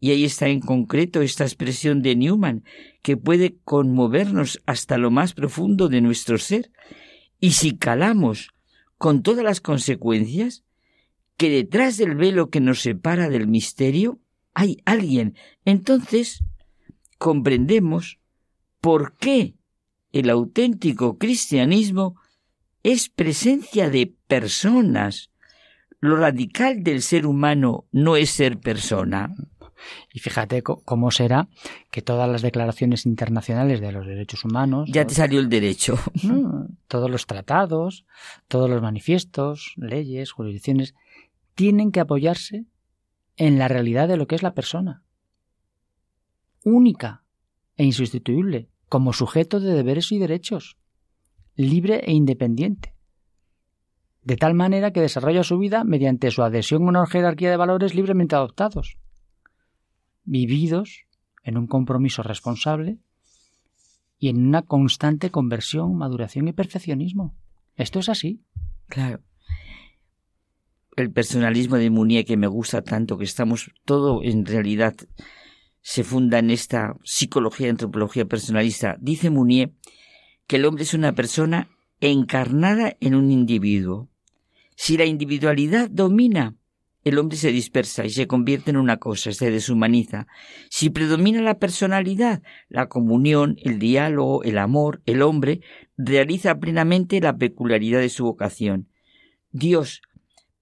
[0.00, 2.64] Y ahí está en concreto esta expresión de Newman,
[3.02, 6.70] que puede conmovernos hasta lo más profundo de nuestro ser.
[7.38, 8.50] Y si calamos
[8.98, 10.64] con todas las consecuencias,
[11.36, 14.20] que detrás del velo que nos separa del misterio
[14.54, 15.36] hay alguien.
[15.64, 16.42] Entonces
[17.18, 18.18] comprendemos
[18.80, 19.54] por qué
[20.12, 22.16] el auténtico cristianismo
[22.82, 25.30] es presencia de personas.
[26.00, 29.34] Lo radical del ser humano no es ser persona.
[30.12, 31.48] Y fíjate cómo será
[31.90, 34.88] que todas las declaraciones internacionales de los derechos humanos.
[34.92, 35.98] Ya te salió el derecho.
[36.88, 38.04] todos los tratados,
[38.48, 40.94] todos los manifiestos, leyes, jurisdicciones,
[41.54, 42.64] tienen que apoyarse
[43.40, 45.02] en la realidad de lo que es la persona.
[46.62, 47.24] Única
[47.78, 50.76] e insustituible, como sujeto de deberes y derechos,
[51.56, 52.94] libre e independiente.
[54.22, 57.94] De tal manera que desarrolla su vida mediante su adhesión a una jerarquía de valores
[57.94, 58.98] libremente adoptados,
[60.24, 61.06] vividos
[61.42, 62.98] en un compromiso responsable
[64.18, 67.34] y en una constante conversión, maduración y perfeccionismo.
[67.74, 68.44] Esto es así.
[68.86, 69.22] Claro.
[71.00, 74.94] El personalismo de Munier que me gusta tanto, que estamos todo en realidad
[75.80, 78.96] se funda en esta psicología antropología personalista.
[79.00, 79.72] Dice Munier
[80.46, 81.70] que el hombre es una persona
[82.00, 84.08] encarnada en un individuo.
[84.76, 86.56] Si la individualidad domina,
[87.02, 90.26] el hombre se dispersa y se convierte en una cosa, se deshumaniza.
[90.68, 95.62] Si predomina la personalidad, la comunión, el diálogo, el amor, el hombre
[95.96, 98.88] realiza plenamente la peculiaridad de su vocación.
[99.50, 100.02] Dios,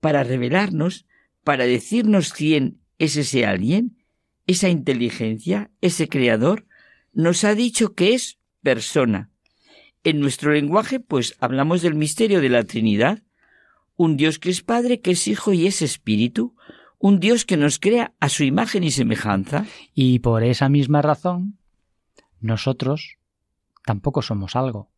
[0.01, 1.07] para revelarnos,
[1.45, 3.99] para decirnos quién es ese alguien,
[4.47, 6.67] esa inteligencia, ese creador,
[7.13, 9.31] nos ha dicho que es persona.
[10.05, 13.23] En nuestro lenguaje, pues hablamos del misterio de la Trinidad,
[13.97, 16.55] un Dios que es Padre, que es Hijo y es Espíritu,
[16.99, 19.67] un Dios que nos crea a su imagen y semejanza.
[19.95, 21.59] Y por esa misma razón,
[22.41, 23.19] nosotros
[23.85, 24.91] tampoco somos algo,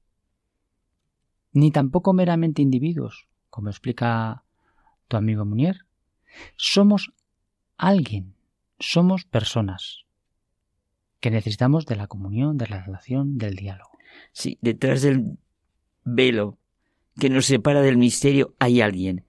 [1.53, 4.45] ni tampoco meramente individuos, como explica
[5.11, 5.85] tu amigo Munier.
[6.57, 7.13] Somos
[7.77, 8.35] alguien,
[8.79, 10.07] somos personas,
[11.19, 13.99] que necesitamos de la comunión, de la relación, del diálogo.
[14.33, 15.37] Sí, detrás del
[16.05, 16.59] velo
[17.19, 19.25] que nos separa del misterio hay alguien,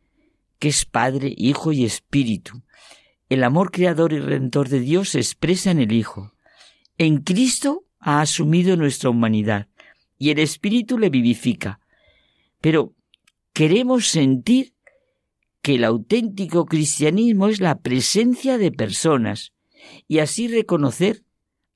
[0.60, 2.62] que es Padre, Hijo y Espíritu.
[3.28, 6.34] El amor creador y redentor de Dios se expresa en el Hijo.
[6.98, 9.68] En Cristo ha asumido nuestra humanidad
[10.20, 11.80] y el Espíritu le vivifica.
[12.62, 12.94] Pero
[13.54, 14.76] queremos sentir
[15.62, 19.54] que el auténtico cristianismo es la presencia de personas
[20.08, 21.24] y así reconocer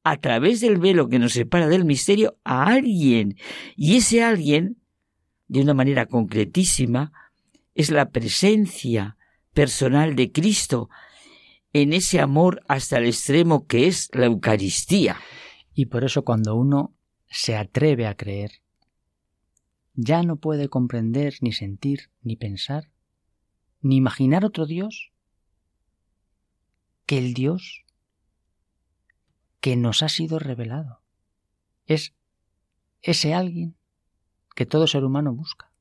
[0.03, 3.37] a través del velo que nos separa del misterio a alguien
[3.75, 4.77] y ese alguien
[5.47, 7.11] de una manera concretísima
[7.73, 9.17] es la presencia
[9.53, 10.89] personal de Cristo
[11.73, 15.17] en ese amor hasta el extremo que es la Eucaristía.
[15.73, 16.95] Y por eso cuando uno
[17.27, 18.61] se atreve a creer,
[19.93, 22.89] ya no puede comprender, ni sentir, ni pensar,
[23.85, 25.11] ni imaginar otro Dios
[27.05, 27.85] que el Dios
[29.59, 31.03] que nos ha sido revelado.
[31.85, 32.15] Es
[33.03, 33.75] ese alguien
[34.55, 35.71] que todo ser humano busca.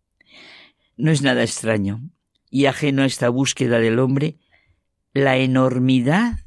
[0.98, 2.10] No es nada extraño
[2.50, 4.36] y ajeno a esta búsqueda del hombre
[5.14, 6.40] la enormidad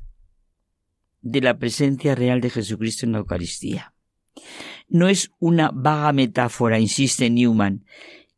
[1.24, 3.96] de la presencia real de Jesucristo en la Eucaristía.
[4.90, 7.84] No es una vaga metáfora, insiste Newman.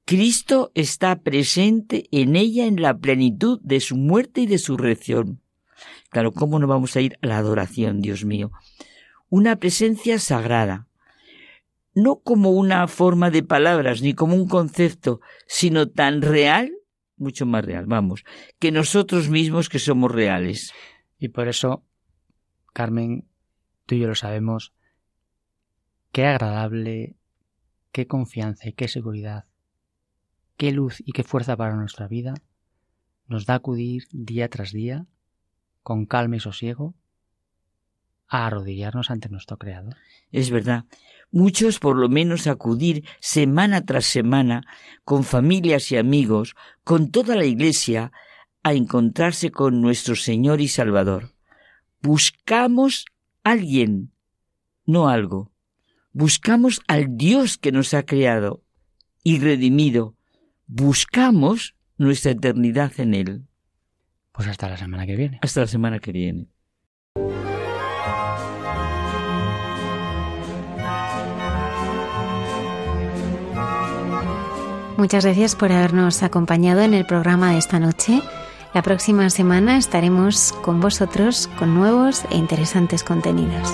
[0.09, 5.39] Cristo está presente en ella en la plenitud de su muerte y de su resurrección.
[6.09, 8.51] Claro, ¿cómo no vamos a ir a la adoración, Dios mío?
[9.29, 10.87] Una presencia sagrada,
[11.93, 16.71] no como una forma de palabras ni como un concepto, sino tan real,
[17.15, 18.23] mucho más real, vamos,
[18.57, 20.73] que nosotros mismos que somos reales.
[21.19, 21.83] Y por eso,
[22.73, 23.27] Carmen,
[23.85, 24.73] tú y yo lo sabemos,
[26.11, 27.15] qué agradable,
[27.91, 29.45] qué confianza y qué seguridad,
[30.59, 32.33] qué luz y qué fuerza para nuestra vida
[33.27, 35.05] nos da acudir día tras día,
[35.83, 36.95] con calma y sosiego,
[38.27, 39.95] a arrodillarnos ante nuestro Creador.
[40.31, 40.83] Es verdad.
[41.31, 44.65] Muchos por lo menos acudir semana tras semana
[45.05, 48.11] con familias y amigos, con toda la Iglesia,
[48.61, 51.31] a encontrarse con nuestro Señor y Salvador.
[52.01, 53.05] Buscamos
[53.43, 54.11] alguien,
[54.85, 55.53] no algo.
[56.11, 58.61] Buscamos al Dios que nos ha creado
[59.23, 60.18] y redimido.
[60.71, 63.47] Buscamos nuestra eternidad en Él.
[64.31, 65.39] Pues hasta la semana que viene.
[65.41, 66.45] Hasta la semana que viene.
[74.95, 78.21] Muchas gracias por habernos acompañado en el programa de esta noche.
[78.75, 83.73] La próxima semana estaremos con vosotros con nuevos e interesantes contenidos.